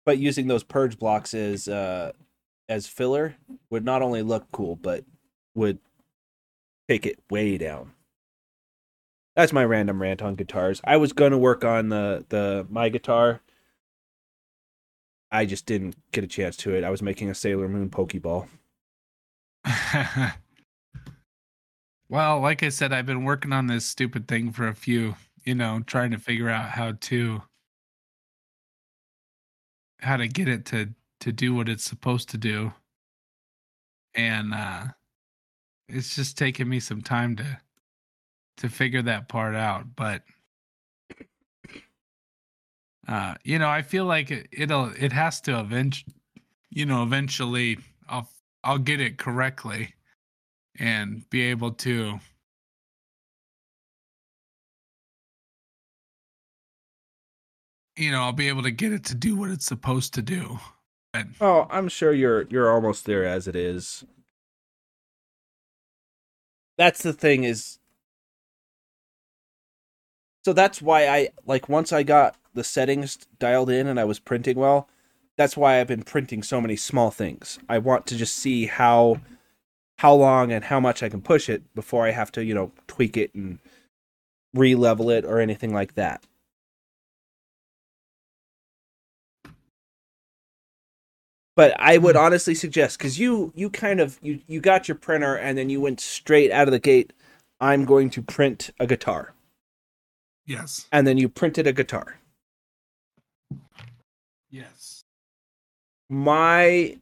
[0.04, 2.12] But using those purge blocks as uh
[2.68, 3.36] as filler
[3.70, 5.04] would not only look cool but
[5.54, 5.78] would
[6.88, 7.92] take it way down.
[9.36, 10.80] That's my random rant on guitars.
[10.84, 13.40] I was gonna work on the the my guitar.
[15.32, 16.84] I just didn't get a chance to it.
[16.84, 18.46] I was making a Sailor Moon Pokeball.
[22.08, 25.56] well, like I said, I've been working on this stupid thing for a few, you
[25.56, 27.42] know, trying to figure out how to
[30.04, 30.88] how to get it to
[31.20, 32.72] to do what it's supposed to do.
[34.14, 34.84] And uh
[35.88, 37.58] it's just taken me some time to
[38.58, 40.22] to figure that part out, but
[43.08, 46.14] uh you know, I feel like it, it'll it has to eventually
[46.70, 47.78] you know, eventually
[48.08, 48.28] I'll
[48.62, 49.94] I'll get it correctly
[50.78, 52.18] and be able to
[57.96, 60.58] you know, I'll be able to get it to do what it's supposed to do.
[61.12, 64.04] But Oh, I'm sure you're you're almost there as it is.
[66.76, 67.78] That's the thing is
[70.44, 74.18] So that's why I like once I got the settings dialed in and I was
[74.18, 74.88] printing well,
[75.36, 77.58] that's why I've been printing so many small things.
[77.68, 79.20] I want to just see how
[79.98, 82.72] how long and how much I can push it before I have to, you know,
[82.88, 83.58] tweak it and
[84.52, 86.24] re-level it or anything like that.
[91.56, 95.36] But I would honestly suggest because you you kind of you you got your printer
[95.36, 97.12] and then you went straight out of the gate.
[97.60, 99.34] I'm going to print a guitar,
[100.44, 100.86] yes.
[100.90, 102.18] and then you printed a guitar.
[104.50, 105.04] Yes.
[106.10, 106.98] My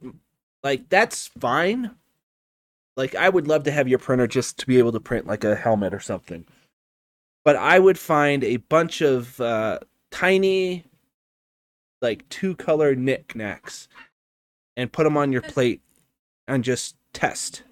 [0.63, 1.91] like that's fine.
[2.95, 5.43] Like I would love to have your printer just to be able to print like
[5.43, 6.45] a helmet or something.
[7.43, 9.79] But I would find a bunch of uh,
[10.11, 10.85] tiny,
[12.01, 13.89] like two color knickknacks,
[14.75, 15.81] and put them on your plate,
[16.47, 17.63] and just test.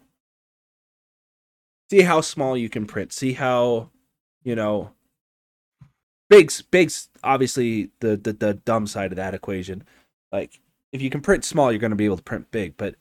[1.90, 3.12] See how small you can print.
[3.12, 3.90] See how,
[4.44, 4.92] you know.
[6.30, 9.84] Big's big's obviously the the, the dumb side of that equation.
[10.32, 10.62] Like
[10.94, 12.78] if you can print small, you're going to be able to print big.
[12.78, 12.96] But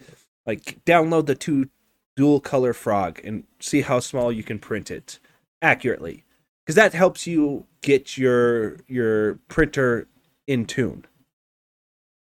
[0.47, 1.69] like download the two
[2.17, 5.19] dual color frog and see how small you can print it
[5.63, 6.25] accurately
[6.65, 10.07] because that helps you get your your printer
[10.47, 11.05] in tune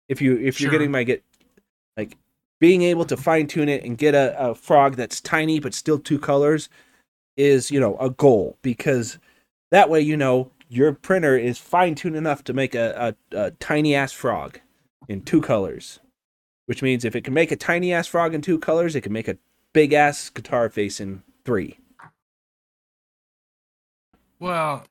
[0.07, 1.23] if you if you're getting my get
[1.97, 2.17] like
[2.59, 5.99] being able to fine tune it and get a, a frog that's tiny but still
[5.99, 6.69] two colors
[7.35, 9.17] is you know a goal because
[9.71, 13.51] that way you know your printer is fine tuned enough to make a, a, a
[13.51, 14.59] tiny ass frog
[15.07, 15.99] in two colors
[16.67, 19.13] which means if it can make a tiny ass frog in two colors it can
[19.13, 19.37] make a
[19.77, 21.77] big ass guitar face in three.
[24.39, 24.85] Well,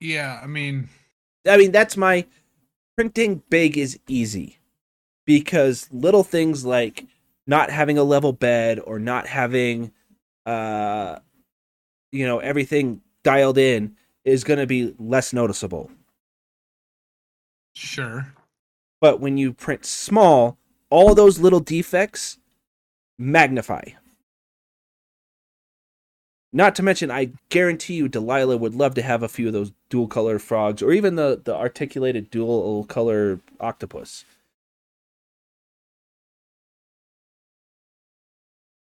[0.00, 0.88] yeah, I mean,
[1.48, 2.26] I mean, that's my
[2.96, 4.58] printing big is easy
[5.26, 7.06] because little things like
[7.46, 9.92] not having a level bed or not having,
[10.46, 11.18] uh,
[12.12, 15.90] you know, everything dialed in is going to be less noticeable.
[17.74, 18.26] sure.
[19.00, 20.56] But when you print small,
[20.88, 22.38] all those little defects
[23.18, 23.82] magnify.
[26.52, 29.72] Not to mention, I guarantee you, Delilah would love to have a few of those
[29.88, 34.24] dual color frogs, or even the the articulated dual color octopus.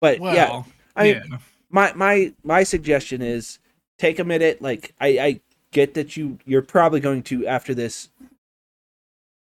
[0.02, 0.64] But Well, yeah,
[0.96, 1.24] I yeah.
[1.70, 3.60] my my my suggestion is
[3.98, 4.62] take a minute.
[4.62, 5.40] Like I I
[5.72, 8.10] get that you you're probably going to after this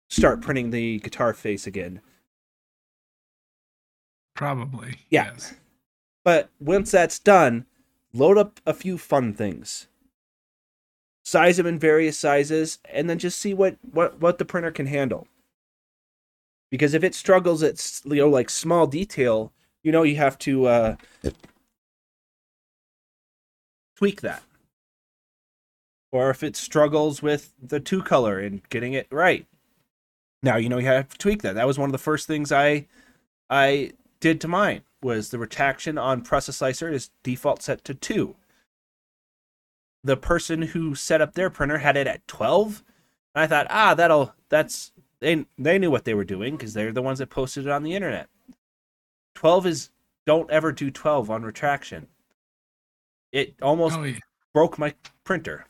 [0.09, 2.01] start printing the guitar face again.
[4.35, 4.99] Probably.
[5.09, 5.31] Yeah.
[5.33, 5.55] Yes.
[6.23, 7.65] But once that's done,
[8.13, 9.87] load up a few fun things.
[11.23, 14.85] Size them in various sizes, and then just see what what what the printer can
[14.85, 15.27] handle.
[16.69, 19.51] Because if it struggles at you know like small detail,
[19.85, 20.95] you know you have to uh,
[23.95, 24.43] tweak that.
[26.11, 29.45] Or if it struggles with the two color and getting it right,
[30.41, 31.53] now you know you have to tweak that.
[31.53, 32.87] That was one of the first things I
[33.49, 38.35] I did to mine was the retraction on Prusa Slicer is default set to two.
[40.03, 42.83] The person who set up their printer had it at twelve.
[43.35, 46.91] And I thought, ah, that'll that's they they knew what they were doing because they're
[46.91, 48.29] the ones that posted it on the internet.
[49.35, 49.89] Twelve is
[50.25, 52.07] don't ever do twelve on retraction.
[53.31, 54.17] It almost Oh, yeah.
[54.53, 55.65] broke my printer.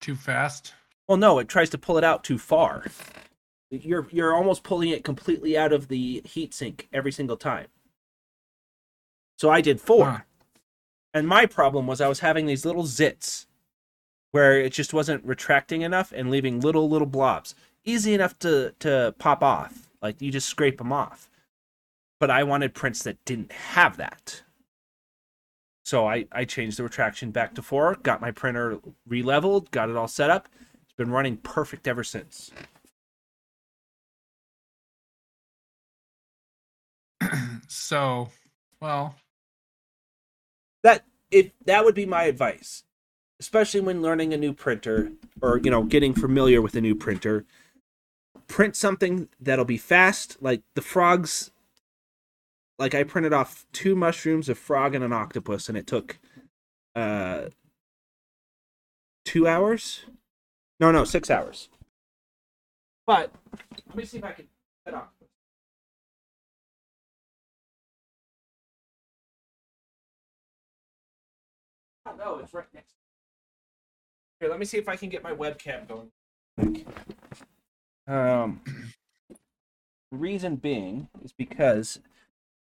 [0.00, 0.74] Too fast.
[1.08, 2.84] Well, no, it tries to pull it out too far.
[3.70, 7.66] You're you're almost pulling it completely out of the heatsink every single time.
[9.38, 10.04] So I did four.
[10.10, 10.18] Huh.
[11.12, 13.46] And my problem was I was having these little zits
[14.32, 17.54] where it just wasn't retracting enough and leaving little little blobs.
[17.84, 19.88] Easy enough to to pop off.
[20.02, 21.30] Like you just scrape them off.
[22.24, 24.44] But I wanted prints that didn't have that.
[25.84, 29.96] So I, I changed the retraction back to four, got my printer re-leveled, got it
[29.96, 30.48] all set up.
[30.82, 32.50] It's been running perfect ever since.
[37.68, 38.30] so,
[38.80, 39.16] well,
[40.82, 42.84] That if that would be my advice,
[43.38, 45.12] especially when learning a new printer
[45.42, 47.44] or you know getting familiar with a new printer.
[48.48, 51.50] Print something that'll be fast, like the frogs.
[52.78, 56.18] Like I printed off two mushrooms, a frog, and an octopus, and it took
[56.96, 57.48] uh
[59.24, 60.04] two hours.
[60.80, 61.68] No, no, six hours.
[63.06, 63.32] But
[63.88, 64.46] let me see if I can
[64.86, 65.28] that octopus.
[72.06, 72.94] Oh no, it's right next.
[74.40, 76.84] Here, let me see if I can get my webcam going.
[78.06, 78.60] Um,
[80.12, 82.00] reason being is because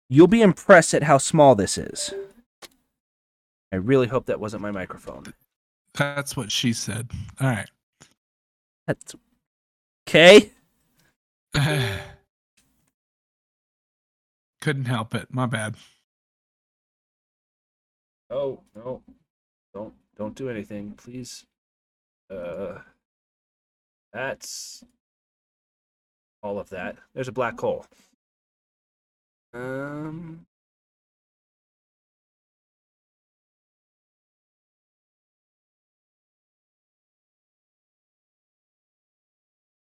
[0.09, 2.13] you'll be impressed at how small this is.
[3.71, 5.33] I really hope that wasn't my microphone.
[5.93, 7.09] that's what she said.
[7.41, 7.69] All right.
[8.87, 9.15] That's
[10.07, 10.51] okay.
[14.61, 15.27] Couldn't help it.
[15.31, 15.75] My bad.
[18.29, 19.01] Oh no,
[19.73, 21.45] don't don't do anything, please.
[22.29, 22.79] Uh,
[24.11, 24.83] that's
[26.41, 26.97] all of that.
[27.13, 27.85] There's a black hole.
[29.55, 30.45] Um.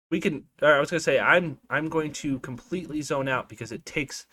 [0.10, 0.46] We can.
[0.62, 4.26] I was gonna say I'm I'm going to completely zone out because it takes.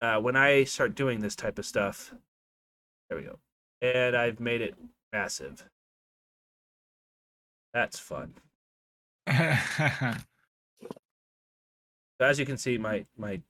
[0.00, 2.14] Uh, when I start doing this type of stuff,
[3.08, 3.38] there we go,
[3.82, 4.76] and I've made it
[5.12, 5.64] massive.
[7.72, 8.34] That's fun.
[12.20, 13.40] So as you can see, my my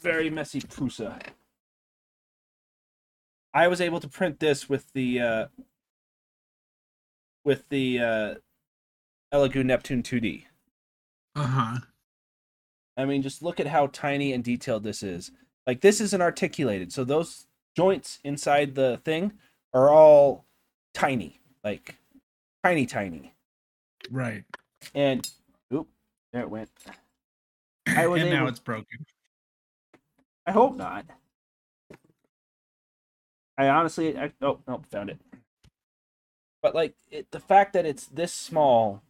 [0.00, 1.20] very messy Prusa.
[3.54, 5.46] I was able to print this with the uh,
[7.44, 8.34] with the uh,
[9.32, 10.44] Elegoo Neptune 2D.
[11.36, 11.78] uh huh.
[12.96, 15.32] I mean, just look at how tiny and detailed this is.
[15.66, 17.46] Like this isn't articulated, so those
[17.76, 19.32] joints inside the thing
[19.72, 20.44] are all
[20.92, 21.96] tiny, like
[22.62, 23.34] tiny, tiny.
[24.10, 24.44] Right.
[24.94, 25.28] And
[25.72, 25.88] oop,
[26.32, 26.70] there it went.
[27.86, 29.06] I was and now it's broken.
[30.46, 31.06] I hope not.
[33.56, 35.18] I honestly, I, oh no, found it.
[36.62, 39.02] But like it, the fact that it's this small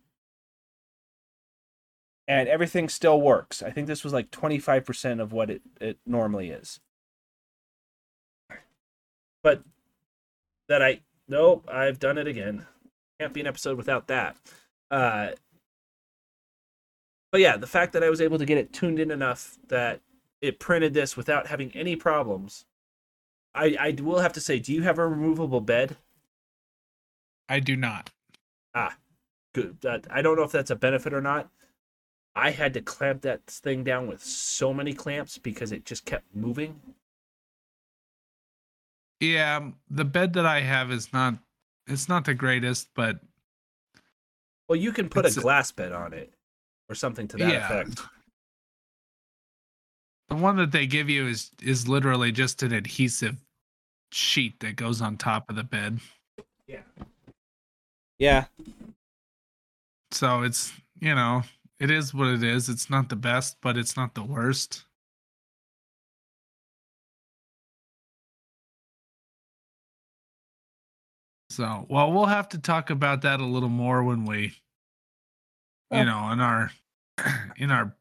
[2.27, 3.63] and everything still works.
[3.63, 6.81] I think this was like twenty five percent of what it it normally is.
[9.43, 9.63] But
[10.69, 12.67] that I nope, I've done it again.
[13.21, 14.37] Can't be an episode without that.
[14.91, 15.31] Uh,
[17.35, 20.01] but yeah, the fact that I was able to get it tuned in enough that
[20.41, 22.65] it printed this without having any problems.
[23.57, 25.97] I I will have to say, do you have a removable bed?
[27.49, 28.11] I do not.
[28.73, 28.97] Ah,
[29.53, 29.81] good.
[29.81, 31.51] That I don't know if that's a benefit or not.
[32.37, 36.27] I had to clamp that thing down with so many clamps because it just kept
[36.37, 36.81] moving.
[39.19, 41.35] Yeah, um, the bed that I have is not.
[41.89, 43.19] It's not the greatest, but
[44.69, 46.33] Well, you can put a- glass bed on it
[46.89, 47.67] or something to that yeah.
[47.67, 48.01] effect.
[50.29, 53.37] The one that they give you is is literally just an adhesive
[54.11, 56.01] sheet that goes on top of the bed.
[56.67, 56.81] Yeah.
[58.19, 58.45] Yeah.
[60.13, 61.43] So it's, you know,
[61.81, 62.69] it is what it is.
[62.69, 64.85] It's not the best, but it's not the worst.
[71.51, 74.55] So, well, we'll have to talk about that a little more when we,
[75.91, 76.05] you Oh.
[76.05, 76.71] know, in our,
[77.57, 77.95] in our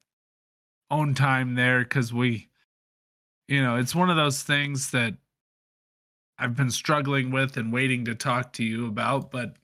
[0.91, 2.49] own time there, because we,
[3.47, 5.15] you know, it's one of those things that
[6.37, 9.55] I've been struggling with and waiting to talk to you about, but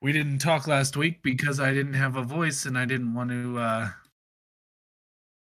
[0.00, 3.30] we didn't talk last week because I didn't have a voice and I didn't want
[3.30, 3.90] to, uh,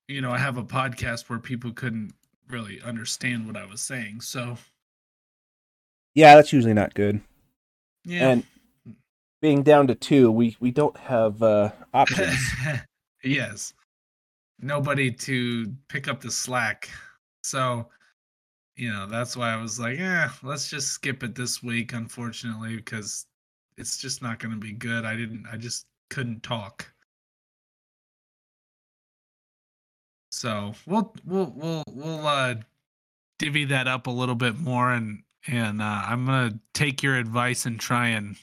[0.08, 2.14] you know, I have a podcast where people couldn't
[2.50, 4.22] really understand what I was saying.
[4.22, 4.58] So,
[6.16, 7.22] Yeah, that's usually not good.
[8.06, 8.30] yeah.
[8.30, 8.44] And
[9.42, 12.40] being down to two, we we don't have uh, options.
[13.24, 13.74] yes.
[14.60, 16.90] Nobody to pick up the slack.
[17.44, 17.88] So,
[18.76, 22.76] you know, that's why I was like, yeah, let's just skip it this week, unfortunately,
[22.76, 23.28] because
[23.78, 25.06] it's just not going to be good.
[25.06, 26.92] I didn't, I just couldn't talk.
[30.32, 32.56] So we'll, we'll, we'll, we'll, uh,
[33.40, 37.16] divvy that up a little bit more and, and, uh, I'm going to take your
[37.16, 38.36] advice and try and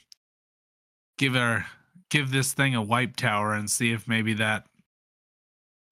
[1.18, 1.66] give our,
[2.10, 4.66] give this thing a wipe tower and see if maybe that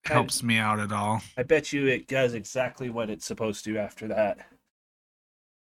[0.05, 1.23] helps me out at all.
[1.37, 4.39] I bet you it does exactly what it's supposed to after that.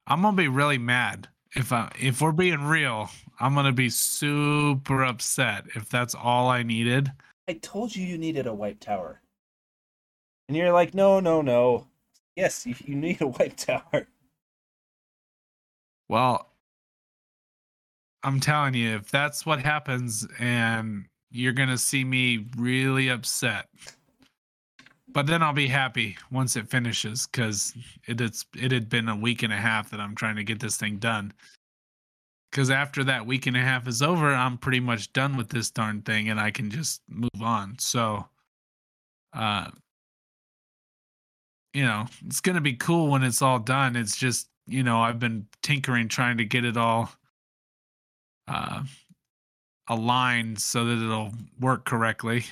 [0.07, 3.11] I'm gonna be really mad if I if we're being real.
[3.40, 7.12] I'm gonna be super upset if that's all I needed.
[7.48, 9.20] I told you you needed a wipe tower.
[10.48, 11.86] And you're like, no, no, no.
[12.36, 14.09] Yes, you, you need a wipe tower.
[16.09, 16.50] Well,
[18.25, 23.68] I'm telling you, if that's what happens, and you're gonna see me really upset.
[25.09, 27.75] But then I'll be happy once it finishes because
[28.07, 30.59] it it's it had been a week and a half that I'm trying to get
[30.59, 31.33] this thing done.
[32.51, 35.70] Because after that week and a half is over, I'm pretty much done with this
[35.70, 37.77] darn thing, and I can just move on.
[37.79, 38.27] So,
[39.35, 39.70] uh,
[41.75, 43.97] you know, it's gonna be cool when it's all done.
[43.97, 47.12] It's just you know I've been tinkering trying to get it all
[48.49, 48.82] uh,
[49.88, 52.45] aligned so that it'll work correctly.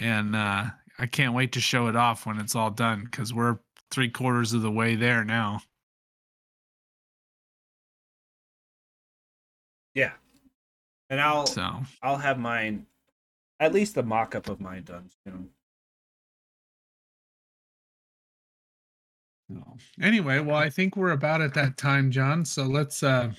[0.00, 0.66] And uh,
[0.98, 3.58] I can't wait to show it off when it's all done because we're
[3.90, 5.60] three quarters of the way there now.
[9.94, 10.12] Yeah.
[11.10, 12.86] And I'll So I'll have mine
[13.60, 15.48] at least the mock up of mine done soon.
[19.50, 22.44] so anyway, well, I think we're about at that time, John.
[22.44, 23.32] So let's uh,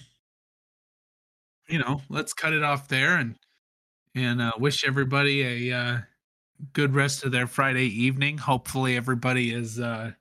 [1.69, 3.35] you know, let's cut it off there and
[4.15, 5.97] and uh, wish everybody a uh,
[6.73, 8.37] good rest of their Friday evening.
[8.37, 10.11] Hopefully, everybody is uh,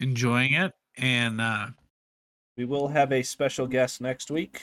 [0.00, 1.40] enjoying it and.
[1.40, 1.68] Uh,
[2.56, 4.60] We will have a special guest next week.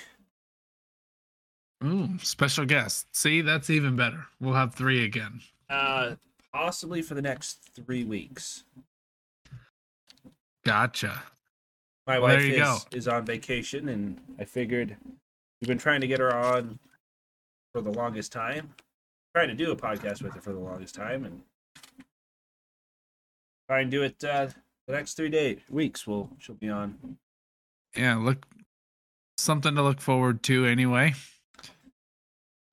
[1.84, 3.08] Ooh, special guest.
[3.16, 4.26] See, that's even better.
[4.40, 5.42] We'll have three again.
[5.70, 6.16] Uh
[6.54, 8.66] possibly for the next three weeks.
[10.66, 11.24] Gotcha.
[12.06, 12.78] My Well, there wife you is, go.
[12.92, 14.98] is on vacation and I figured
[15.62, 16.80] we've been trying to get her on
[17.74, 18.74] for the longest time.
[19.36, 21.42] Trying to do a podcast with her for the longest time and
[23.70, 24.48] try and do it uh
[24.88, 27.18] the next three days weeks will she'll be on.
[27.96, 28.46] Yeah, look
[29.38, 31.14] something to look forward to anyway.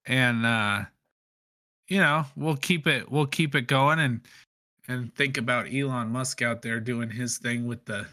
[0.04, 0.84] And uh
[1.86, 4.20] you know, we'll keep it we'll keep it going and
[4.88, 8.06] and think about Elon Musk out there doing his thing with the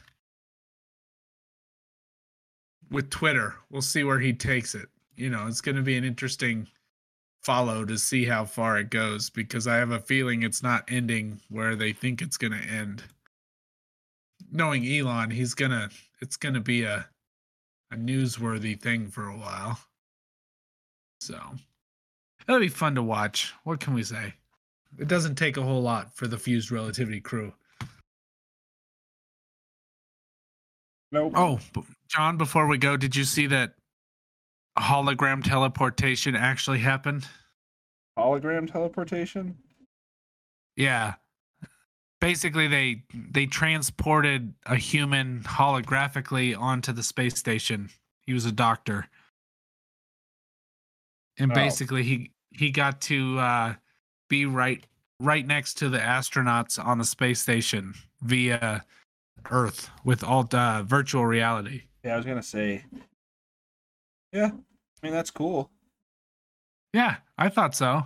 [2.92, 3.56] with Twitter.
[3.70, 4.88] We'll see where he takes it.
[5.16, 6.68] You know, it's going to be an interesting
[7.42, 11.40] follow to see how far it goes because I have a feeling it's not ending
[11.50, 13.04] where they think it's going to end.
[14.52, 15.90] Knowing Elon, he's going to
[16.22, 17.08] it's going to be a
[17.92, 19.80] a newsworthy thing for a while.
[21.22, 21.40] So,
[22.46, 23.54] that'll be fun to watch.
[23.64, 24.34] What can we say?
[24.98, 27.54] It doesn't take a whole lot for the Fuzed Relativity crew.
[31.12, 31.34] Nope.
[31.36, 31.60] Oh,
[32.16, 33.74] John, before we go, did you see that
[34.78, 37.28] hologram teleportation actually happened?
[38.18, 39.58] hologram teleportation?
[40.78, 41.16] Yeah.
[42.22, 47.90] Basically they they transported a human holographically onto the space station.
[48.26, 49.08] He was a doctor.
[51.38, 51.56] And Oh.
[51.56, 53.74] basically he he got to uh
[54.30, 54.86] be right
[55.20, 58.84] right next to the astronauts on the space station via
[59.52, 61.84] Earth with all uh, virtual reality.
[62.06, 62.84] Yeah, I was gonna say.
[64.32, 65.72] Yeah, I mean that's cool.
[66.94, 68.06] Yeah, I thought so.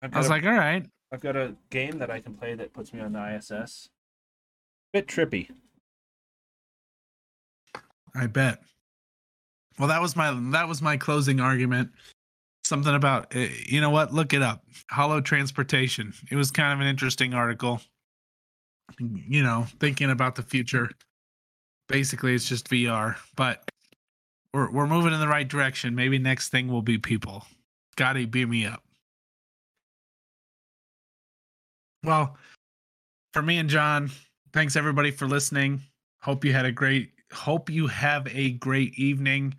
[0.00, 0.86] I've was a, like, all right.
[1.12, 3.88] I've got a game that I can play that puts me on the ISS.
[4.92, 5.50] Bit trippy.
[8.14, 8.62] I bet.
[9.80, 11.90] Well, that was my that was my closing argument.
[12.62, 14.14] Something about uh, you know what?
[14.14, 14.64] Look it up.
[14.90, 16.14] Hollow transportation.
[16.30, 17.80] It was kind of an interesting article.
[19.00, 20.90] You know, thinking about the future.
[21.90, 23.68] Basically, it's just VR, but
[24.54, 25.96] we're we're moving in the right direction.
[25.96, 27.44] Maybe next thing will be people.
[27.92, 28.82] Scotty, beam me up.
[32.04, 32.36] Well,
[33.34, 34.10] for me and John,
[34.52, 35.80] thanks everybody for listening.
[36.22, 39.54] Hope you had a great hope you have a great evening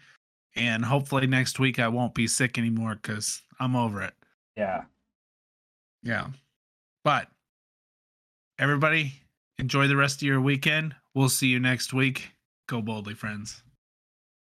[0.55, 4.13] and hopefully next week I won't be sick anymore cuz I'm over it.
[4.55, 4.83] Yeah.
[6.01, 6.27] Yeah.
[7.03, 7.29] But
[8.57, 9.13] everybody
[9.57, 10.95] enjoy the rest of your weekend.
[11.13, 12.31] We'll see you next week.
[12.67, 13.63] Go boldly, friends.